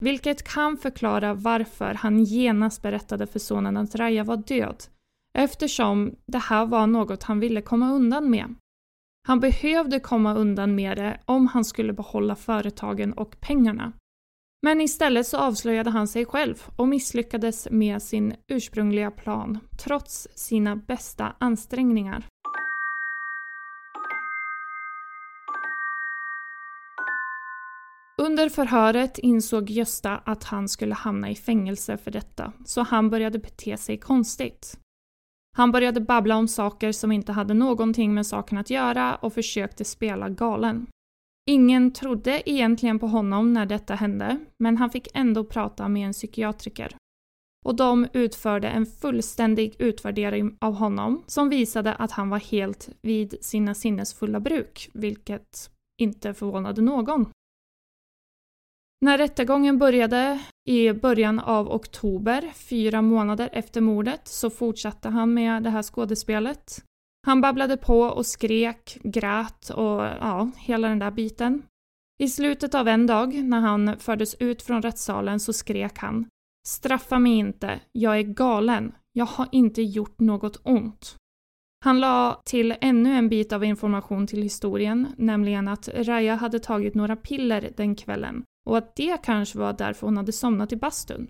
Vilket 0.03 0.43
kan 0.43 0.77
förklara 0.77 1.33
varför 1.33 1.93
han 1.93 2.23
genast 2.23 2.81
berättade 2.81 3.27
för 3.27 3.39
sonen 3.39 3.77
att 3.77 3.95
Raja 3.95 4.23
var 4.23 4.38
död. 4.38 4.83
Eftersom 5.33 6.15
det 6.25 6.38
här 6.38 6.65
var 6.65 6.88
något 6.88 7.23
han 7.23 7.39
ville 7.39 7.62
komma 7.62 7.91
undan 7.91 8.29
med. 8.29 8.55
Han 9.27 9.39
behövde 9.39 9.99
komma 9.99 10.33
undan 10.36 10.75
med 10.75 10.97
det 10.97 11.19
om 11.25 11.47
han 11.47 11.65
skulle 11.65 11.93
behålla 11.93 12.36
företagen 12.36 13.13
och 13.13 13.39
pengarna. 13.39 13.93
Men 14.62 14.81
istället 14.81 15.27
så 15.27 15.38
avslöjade 15.38 15.89
han 15.89 16.07
sig 16.07 16.25
själv 16.25 16.63
och 16.75 16.88
misslyckades 16.88 17.67
med 17.71 18.01
sin 18.01 18.36
ursprungliga 18.47 19.12
plan 19.12 19.60
trots 19.77 20.27
sina 20.36 20.75
bästa 20.75 21.36
ansträngningar. 21.39 22.27
Under 28.21 28.49
förhöret 28.49 29.17
insåg 29.17 29.69
Gösta 29.69 30.17
att 30.17 30.43
han 30.43 30.69
skulle 30.69 30.95
hamna 30.95 31.30
i 31.30 31.36
fängelse 31.36 31.97
för 31.97 32.12
detta, 32.12 32.53
så 32.65 32.82
han 32.82 33.10
började 33.10 33.39
bete 33.39 33.77
sig 33.77 33.97
konstigt. 33.97 34.80
Han 35.58 35.71
började 35.71 36.01
babbla 36.01 36.38
om 36.38 36.47
saker 36.47 36.91
som 36.91 37.12
inte 37.12 37.32
hade 37.32 37.53
någonting 37.53 38.13
med 38.13 38.27
saken 38.27 38.58
att 38.58 38.69
göra 38.69 39.15
och 39.15 39.34
försökte 39.34 39.86
spela 39.86 40.30
galen. 40.30 40.88
Ingen 41.49 41.93
trodde 41.93 42.49
egentligen 42.49 42.99
på 42.99 43.08
honom 43.08 43.53
när 43.53 43.65
detta 43.65 43.95
hände, 43.95 44.38
men 44.60 44.77
han 44.77 44.89
fick 44.89 45.08
ändå 45.13 45.43
prata 45.43 45.88
med 45.88 46.08
en 46.08 46.13
psykiatriker. 46.13 46.95
Och 47.65 47.75
de 47.75 48.08
utförde 48.13 48.67
en 48.67 48.86
fullständig 48.86 49.75
utvärdering 49.80 50.58
av 50.62 50.73
honom 50.73 51.23
som 51.27 51.49
visade 51.49 51.93
att 51.93 52.12
han 52.12 52.30
var 52.30 52.39
helt 52.39 52.89
vid 53.01 53.36
sina 53.41 53.75
sinnesfulla 53.75 54.39
bruk, 54.39 54.89
vilket 54.93 55.71
inte 56.01 56.34
förvånade 56.34 56.82
någon. 56.82 57.25
När 59.01 59.17
rättegången 59.17 59.77
började 59.77 60.39
i 60.65 60.93
början 60.93 61.39
av 61.39 61.71
oktober, 61.71 62.51
fyra 62.55 63.01
månader 63.01 63.49
efter 63.53 63.81
mordet, 63.81 64.27
så 64.27 64.49
fortsatte 64.49 65.10
han 65.10 65.33
med 65.33 65.63
det 65.63 65.69
här 65.69 65.83
skådespelet. 65.83 66.83
Han 67.27 67.41
babblade 67.41 67.77
på 67.77 68.01
och 68.01 68.25
skrek, 68.25 68.97
grät 69.03 69.69
och 69.69 70.01
ja, 70.01 70.51
hela 70.57 70.88
den 70.88 70.99
där 70.99 71.12
biten. 71.12 71.63
I 72.19 72.27
slutet 72.27 72.75
av 72.75 72.88
en 72.88 73.07
dag, 73.07 73.43
när 73.43 73.60
han 73.60 73.99
fördes 73.99 74.36
ut 74.36 74.62
från 74.62 74.81
rättssalen, 74.81 75.39
så 75.39 75.53
skrek 75.53 75.97
han 75.97 76.25
Straffa 76.67 77.19
mig 77.19 77.33
inte, 77.33 77.79
jag 77.91 78.17
är 78.17 78.23
galen, 78.23 78.95
jag 79.13 79.25
har 79.25 79.47
inte 79.51 79.81
gjort 79.81 80.19
något 80.19 80.62
ont. 80.63 81.15
Han 81.86 81.99
la 81.99 82.41
till 82.45 82.75
ännu 82.81 83.13
en 83.13 83.29
bit 83.29 83.53
av 83.53 83.63
information 83.63 84.27
till 84.27 84.41
historien, 84.41 85.07
nämligen 85.17 85.67
att 85.67 85.88
Raya 85.88 86.36
hade 86.36 86.60
tagit 86.60 86.95
några 86.95 87.15
piller 87.15 87.69
den 87.77 87.95
kvällen 87.95 88.43
och 88.67 88.77
att 88.77 88.95
det 88.95 89.17
kanske 89.23 89.60
var 89.60 89.73
därför 89.73 90.08
hon 90.08 90.17
hade 90.17 90.32
somnat 90.32 90.71
i 90.71 90.75
bastun. 90.75 91.27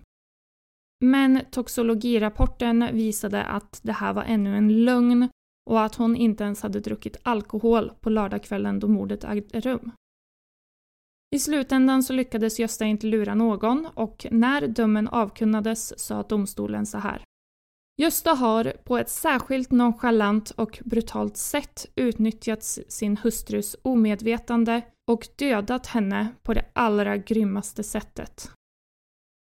Men 1.04 1.40
toxologirapporten 1.50 2.88
visade 2.92 3.44
att 3.44 3.80
det 3.82 3.92
här 3.92 4.12
var 4.12 4.22
ännu 4.22 4.56
en 4.56 4.84
lögn 4.84 5.28
och 5.70 5.82
att 5.82 5.94
hon 5.94 6.16
inte 6.16 6.44
ens 6.44 6.62
hade 6.62 6.80
druckit 6.80 7.16
alkohol 7.22 7.92
på 8.00 8.10
lördagskvällen 8.10 8.80
då 8.80 8.88
mordet 8.88 9.24
ägde 9.24 9.60
rum. 9.60 9.90
I 11.36 11.38
slutändan 11.38 12.02
så 12.02 12.12
lyckades 12.12 12.58
Gösta 12.58 12.84
inte 12.84 13.06
lura 13.06 13.34
någon 13.34 13.88
och 13.94 14.26
när 14.30 14.66
dömen 14.66 15.08
avkunnades 15.08 15.98
sa 16.00 16.22
domstolen 16.22 16.86
så 16.86 16.98
här. 16.98 17.22
Gösta 18.00 18.30
har 18.30 18.72
på 18.84 18.98
ett 18.98 19.10
särskilt 19.10 19.70
nonchalant 19.70 20.50
och 20.50 20.80
brutalt 20.84 21.36
sätt 21.36 21.86
utnyttjat 21.94 22.62
sin 22.88 23.16
hustrus 23.16 23.76
omedvetande 23.82 24.82
och 25.10 25.28
dödat 25.36 25.86
henne 25.86 26.28
på 26.42 26.54
det 26.54 26.64
allra 26.72 27.16
grymmaste 27.16 27.82
sättet. 27.82 28.50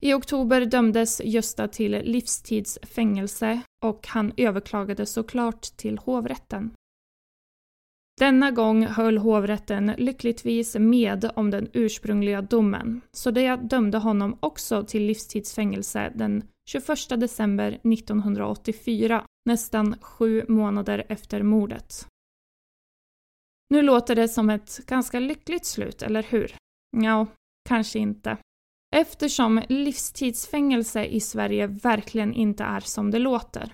I 0.02 0.13
oktober 0.13 0.65
dömdes 0.65 1.21
Gösta 1.23 1.67
till 1.67 1.91
livstidsfängelse 1.91 3.62
och 3.86 4.08
han 4.08 4.34
överklagade 4.38 5.06
såklart 5.06 5.62
till 5.62 5.97
hovrätten. 5.97 6.71
Denna 8.19 8.51
gång 8.51 8.86
höll 8.86 9.17
hovrätten 9.17 9.93
lyckligtvis 9.97 10.75
med 10.75 11.32
om 11.36 11.51
den 11.51 11.67
ursprungliga 11.73 12.41
domen, 12.41 13.01
så 13.12 13.32
det 13.32 13.55
dömde 13.55 13.97
honom 13.97 14.38
också 14.39 14.84
till 14.84 15.03
livstidsfängelse 15.05 16.13
den 16.15 16.43
21 16.69 16.88
december 17.10 17.71
1984, 17.71 19.25
nästan 19.45 19.95
sju 20.01 20.45
månader 20.47 21.05
efter 21.10 21.43
mordet. 21.43 22.08
Nu 23.69 23.82
låter 23.82 24.15
det 24.15 24.27
som 24.27 24.49
ett 24.49 24.77
ganska 24.86 25.19
lyckligt 25.19 25.65
slut, 25.65 26.01
eller 26.01 26.23
hur? 26.23 26.55
Ja, 26.97 27.27
kanske 27.69 27.99
inte. 27.99 28.38
Eftersom 28.95 29.62
livstidsfängelse 29.69 31.05
i 31.05 31.19
Sverige 31.19 31.67
verkligen 31.67 32.34
inte 32.34 32.63
är 32.63 32.79
som 32.79 33.12
det 33.12 33.19
låter. 33.19 33.73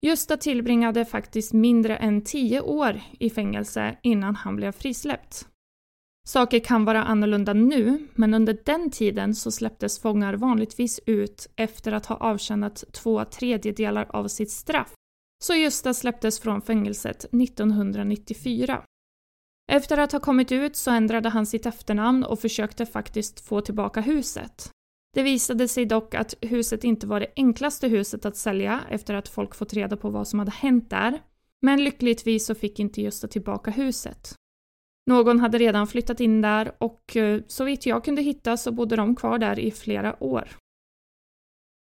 Gösta 0.00 0.36
tillbringade 0.36 1.04
faktiskt 1.04 1.52
mindre 1.52 1.96
än 1.96 2.20
tio 2.20 2.60
år 2.60 3.00
i 3.18 3.30
fängelse 3.30 3.98
innan 4.02 4.36
han 4.36 4.56
blev 4.56 4.72
frisläppt. 4.72 5.46
Saker 6.26 6.58
kan 6.58 6.84
vara 6.84 7.04
annorlunda 7.04 7.52
nu, 7.52 8.08
men 8.14 8.34
under 8.34 8.58
den 8.64 8.90
tiden 8.90 9.34
så 9.34 9.50
släpptes 9.50 9.98
fångar 9.98 10.34
vanligtvis 10.34 11.00
ut 11.06 11.48
efter 11.56 11.92
att 11.92 12.06
ha 12.06 12.16
avtjänat 12.16 12.84
två 12.92 13.24
tredjedelar 13.24 14.06
av 14.10 14.28
sitt 14.28 14.50
straff. 14.50 14.94
Så 15.44 15.54
Gösta 15.54 15.94
släpptes 15.94 16.40
från 16.40 16.62
fängelset 16.62 17.24
1994. 17.24 18.84
Efter 19.72 19.98
att 19.98 20.12
ha 20.12 20.20
kommit 20.20 20.52
ut 20.52 20.76
så 20.76 20.90
ändrade 20.90 21.28
han 21.28 21.46
sitt 21.46 21.66
efternamn 21.66 22.24
och 22.24 22.40
försökte 22.40 22.86
faktiskt 22.86 23.40
få 23.40 23.60
tillbaka 23.60 24.00
huset. 24.00 24.70
Det 25.14 25.22
visade 25.22 25.68
sig 25.68 25.86
dock 25.86 26.14
att 26.14 26.34
huset 26.40 26.84
inte 26.84 27.06
var 27.06 27.20
det 27.20 27.32
enklaste 27.36 27.88
huset 27.88 28.24
att 28.24 28.36
sälja 28.36 28.80
efter 28.90 29.14
att 29.14 29.28
folk 29.28 29.54
fått 29.54 29.74
reda 29.74 29.96
på 29.96 30.10
vad 30.10 30.28
som 30.28 30.38
hade 30.38 30.50
hänt 30.50 30.90
där. 30.90 31.22
Men 31.62 31.84
lyckligtvis 31.84 32.46
så 32.46 32.54
fick 32.54 32.78
inte 32.78 33.02
Gösta 33.02 33.28
tillbaka 33.28 33.70
huset. 33.70 34.34
Någon 35.06 35.40
hade 35.40 35.58
redan 35.58 35.86
flyttat 35.86 36.20
in 36.20 36.40
där 36.40 36.72
och 36.78 37.16
eh, 37.16 37.40
så 37.46 37.64
vitt 37.64 37.86
jag 37.86 38.04
kunde 38.04 38.22
hitta 38.22 38.56
så 38.56 38.72
bodde 38.72 38.96
de 38.96 39.16
kvar 39.16 39.38
där 39.38 39.58
i 39.58 39.70
flera 39.70 40.22
år. 40.22 40.48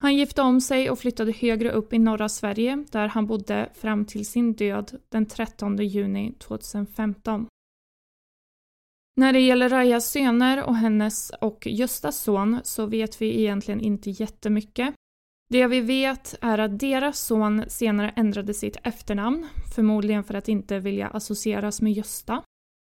Han 0.02 0.16
gifte 0.16 0.42
om 0.42 0.62
sig 0.62 0.90
och 0.90 1.00
flyttade 1.00 1.32
högre 1.32 1.72
upp 1.72 1.94
i 1.94 2.00
norra 2.00 2.30
Sverige 2.30 2.86
där 2.92 3.08
han 3.08 3.28
bodde 3.28 3.70
fram 3.74 4.06
till 4.06 4.26
sin 4.26 4.54
död 4.54 5.00
den 5.10 5.26
13 5.26 5.78
juni 5.78 6.34
2015. 6.40 7.48
När 9.16 9.34
det 9.34 9.40
gäller 9.40 9.70
Rajas 9.70 10.12
söner 10.12 10.64
och 10.64 10.76
hennes 10.76 11.32
och 11.42 11.68
Göstas 11.68 12.18
son 12.18 12.60
så 12.64 12.86
vet 12.86 13.22
vi 13.22 13.40
egentligen 13.40 13.82
inte 13.82 14.10
jättemycket. 14.10 14.96
Det 15.50 15.68
vi 15.68 15.82
vet 15.82 16.36
är 16.42 16.58
att 16.58 16.80
deras 16.80 17.20
son 17.20 17.64
senare 17.68 18.14
ändrade 18.16 18.54
sitt 18.54 18.78
efternamn, 18.84 19.48
förmodligen 19.76 20.24
för 20.24 20.34
att 20.34 20.48
inte 20.48 20.80
vilja 20.80 21.08
associeras 21.08 21.82
med 21.82 21.94
Gösta. 21.94 22.44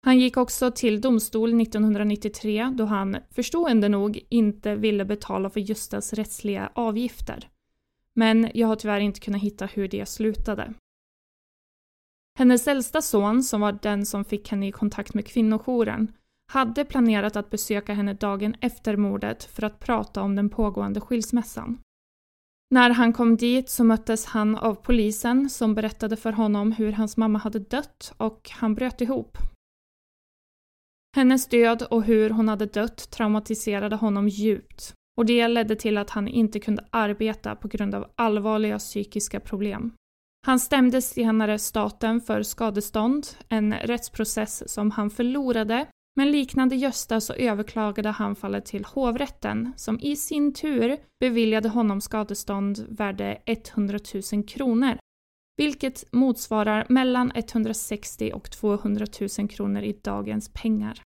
Han 0.05 0.19
gick 0.19 0.37
också 0.37 0.71
till 0.71 1.01
domstol 1.01 1.61
1993 1.61 2.73
då 2.77 2.85
han, 2.85 3.17
förstående 3.31 3.89
nog, 3.89 4.19
inte 4.29 4.75
ville 4.75 5.05
betala 5.05 5.49
för 5.49 5.59
Göstas 5.59 6.13
rättsliga 6.13 6.71
avgifter. 6.73 7.49
Men 8.13 8.51
jag 8.53 8.67
har 8.67 8.75
tyvärr 8.75 8.99
inte 8.99 9.19
kunnat 9.19 9.41
hitta 9.41 9.65
hur 9.65 9.87
det 9.87 10.05
slutade. 10.05 10.73
Hennes 12.37 12.67
äldsta 12.67 13.01
son, 13.01 13.43
som 13.43 13.61
var 13.61 13.71
den 13.81 14.05
som 14.05 14.25
fick 14.25 14.51
henne 14.51 14.67
i 14.67 14.71
kontakt 14.71 15.13
med 15.13 15.27
kvinnojouren, 15.27 16.11
hade 16.51 16.85
planerat 16.85 17.35
att 17.35 17.49
besöka 17.49 17.93
henne 17.93 18.13
dagen 18.13 18.55
efter 18.61 18.95
mordet 18.95 19.43
för 19.43 19.63
att 19.63 19.79
prata 19.79 20.21
om 20.21 20.35
den 20.35 20.49
pågående 20.49 21.01
skilsmässan. 21.01 21.77
När 22.69 22.89
han 22.89 23.13
kom 23.13 23.37
dit 23.37 23.69
så 23.69 23.83
möttes 23.83 24.25
han 24.25 24.55
av 24.55 24.75
polisen 24.75 25.49
som 25.49 25.75
berättade 25.75 26.15
för 26.17 26.31
honom 26.31 26.71
hur 26.71 26.91
hans 26.91 27.17
mamma 27.17 27.39
hade 27.39 27.59
dött 27.59 28.13
och 28.17 28.49
han 28.53 28.75
bröt 28.75 29.01
ihop. 29.01 29.37
Hennes 31.15 31.47
död 31.47 31.83
och 31.83 32.03
hur 32.03 32.29
hon 32.29 32.47
hade 32.47 32.65
dött 32.65 33.11
traumatiserade 33.11 33.95
honom 33.95 34.27
djupt 34.27 34.93
och 35.17 35.25
det 35.25 35.47
ledde 35.47 35.75
till 35.75 35.97
att 35.97 36.09
han 36.09 36.27
inte 36.27 36.59
kunde 36.59 36.85
arbeta 36.89 37.55
på 37.55 37.67
grund 37.67 37.95
av 37.95 38.11
allvarliga 38.15 38.79
psykiska 38.79 39.39
problem. 39.39 39.91
Han 40.47 40.59
stämde 40.59 41.01
senare 41.01 41.59
staten 41.59 42.21
för 42.21 42.43
skadestånd, 42.43 43.27
en 43.49 43.73
rättsprocess 43.73 44.73
som 44.73 44.91
han 44.91 45.09
förlorade, 45.09 45.87
men 46.15 46.31
liknande 46.31 46.75
Gösta 46.75 47.21
så 47.21 47.33
överklagade 47.33 48.09
han 48.09 48.35
fallet 48.35 48.65
till 48.65 48.85
hovrätten 48.85 49.73
som 49.77 49.99
i 49.99 50.15
sin 50.15 50.53
tur 50.53 50.97
beviljade 51.19 51.69
honom 51.69 52.01
skadestånd 52.01 52.85
värde 52.89 53.41
100 53.45 53.99
000 54.33 54.43
kronor, 54.43 54.97
vilket 55.57 56.13
motsvarar 56.13 56.85
mellan 56.89 57.31
160 57.35 58.31
och 58.33 58.51
200 58.51 59.05
000 59.39 59.49
kronor 59.49 59.81
i 59.81 59.99
dagens 60.03 60.49
pengar. 60.53 61.01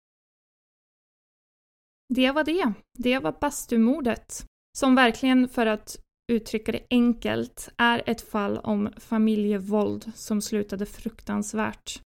Det 2.14 2.30
var 2.30 2.44
det. 2.44 2.72
Det 2.98 3.18
var 3.18 3.36
bastumordet. 3.40 4.44
Som 4.78 4.94
verkligen, 4.94 5.48
för 5.48 5.66
att 5.66 5.96
uttrycka 6.30 6.72
det 6.72 6.86
enkelt, 6.90 7.68
är 7.76 8.02
ett 8.06 8.20
fall 8.20 8.58
om 8.58 8.88
familjevåld 8.96 10.12
som 10.14 10.42
slutade 10.42 10.86
fruktansvärt. 10.86 12.00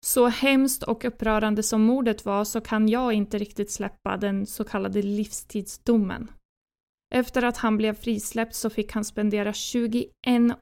Så 0.00 0.26
hemskt 0.26 0.82
och 0.82 1.04
upprörande 1.04 1.62
som 1.62 1.82
mordet 1.82 2.24
var 2.24 2.44
så 2.44 2.60
kan 2.60 2.88
jag 2.88 3.12
inte 3.12 3.38
riktigt 3.38 3.70
släppa 3.70 4.16
den 4.16 4.46
så 4.46 4.64
kallade 4.64 5.02
livstidsdomen. 5.02 6.30
Efter 7.14 7.42
att 7.42 7.56
han 7.56 7.76
blev 7.76 7.94
frisläppt 7.94 8.54
så 8.54 8.70
fick 8.70 8.92
han 8.92 9.04
spendera 9.04 9.52
21 9.52 10.10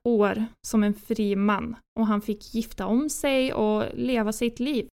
år 0.04 0.44
som 0.66 0.84
en 0.84 0.94
fri 0.94 1.36
man 1.36 1.76
och 1.98 2.06
han 2.06 2.22
fick 2.22 2.54
gifta 2.54 2.86
om 2.86 3.10
sig 3.10 3.52
och 3.52 3.84
leva 3.94 4.32
sitt 4.32 4.60
liv. 4.60 4.88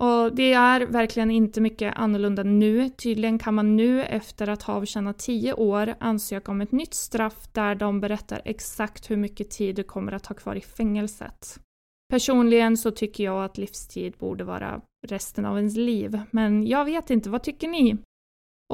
Och 0.00 0.34
det 0.34 0.52
är 0.52 0.86
verkligen 0.86 1.30
inte 1.30 1.60
mycket 1.60 1.96
annorlunda 1.96 2.42
nu. 2.42 2.88
Tydligen 2.88 3.38
kan 3.38 3.54
man 3.54 3.76
nu 3.76 4.02
efter 4.02 4.48
att 4.48 4.62
ha 4.62 4.74
avtjänat 4.74 5.18
10 5.18 5.52
år 5.52 5.94
ansöka 6.00 6.52
om 6.52 6.60
ett 6.60 6.72
nytt 6.72 6.94
straff 6.94 7.48
där 7.52 7.74
de 7.74 8.00
berättar 8.00 8.42
exakt 8.44 9.10
hur 9.10 9.16
mycket 9.16 9.50
tid 9.50 9.76
du 9.76 9.82
kommer 9.82 10.12
att 10.12 10.26
ha 10.26 10.34
kvar 10.34 10.54
i 10.54 10.60
fängelset. 10.60 11.60
Personligen 12.10 12.76
så 12.76 12.90
tycker 12.90 13.24
jag 13.24 13.44
att 13.44 13.58
livstid 13.58 14.14
borde 14.18 14.44
vara 14.44 14.80
resten 15.06 15.44
av 15.44 15.56
ens 15.56 15.76
liv, 15.76 16.20
men 16.30 16.66
jag 16.66 16.84
vet 16.84 17.10
inte, 17.10 17.30
vad 17.30 17.42
tycker 17.42 17.68
ni? 17.68 17.96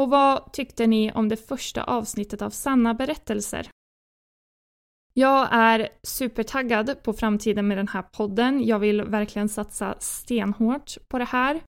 Och 0.00 0.10
vad 0.10 0.52
tyckte 0.52 0.86
ni 0.86 1.12
om 1.12 1.28
det 1.28 1.36
första 1.36 1.84
avsnittet 1.84 2.42
av 2.42 2.50
Sanna 2.50 2.94
berättelser? 2.94 3.68
Jag 5.16 5.48
är 5.50 5.88
supertaggad 6.02 7.02
på 7.02 7.12
framtiden 7.12 7.68
med 7.68 7.78
den 7.78 7.88
här 7.88 8.02
podden. 8.02 8.66
Jag 8.66 8.78
vill 8.78 9.02
verkligen 9.02 9.48
satsa 9.48 9.94
stenhårt 9.98 11.08
på 11.08 11.18
det 11.18 11.24
här. 11.24 11.60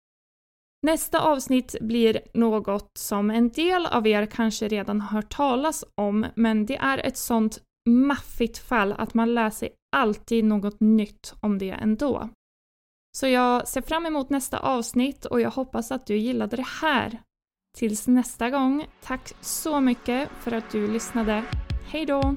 Nästa 0.87 1.21
avsnitt 1.21 1.77
blir 1.81 2.21
något 2.35 2.91
som 2.99 3.31
en 3.31 3.49
del 3.49 3.87
av 3.87 4.07
er 4.07 4.27
kanske 4.27 4.69
redan 4.69 5.01
har 5.01 5.09
hört 5.09 5.31
talas 5.33 5.85
om, 5.95 6.27
men 6.35 6.67
det 6.67 6.77
är 6.77 6.99
ett 6.99 7.17
sånt 7.17 7.59
maffigt 7.89 8.59
fall 8.59 8.93
att 8.93 9.15
man 9.15 9.35
lär 9.35 9.51
sig 9.51 9.69
alltid 9.97 10.45
något 10.45 10.81
nytt 10.81 11.35
om 11.41 11.59
det 11.59 11.71
ändå. 11.71 12.29
Så 13.19 13.27
jag 13.27 13.69
ser 13.69 13.83
fram 13.83 14.07
emot 14.07 14.31
nästa 14.31 14.59
avsnitt 14.59 15.25
och 15.25 15.41
jag 15.41 15.51
hoppas 15.51 15.93
att 15.93 16.07
du 16.07 16.17
gillade 16.17 16.57
det 16.57 16.67
här. 16.83 17.21
Tills 17.79 18.07
nästa 18.07 18.51
gång, 18.51 18.87
tack 19.03 19.33
så 19.41 19.81
mycket 19.81 20.29
för 20.41 20.53
att 20.53 20.71
du 20.71 20.93
lyssnade. 20.93 21.45
Hej 21.91 22.07
då! 22.07 22.37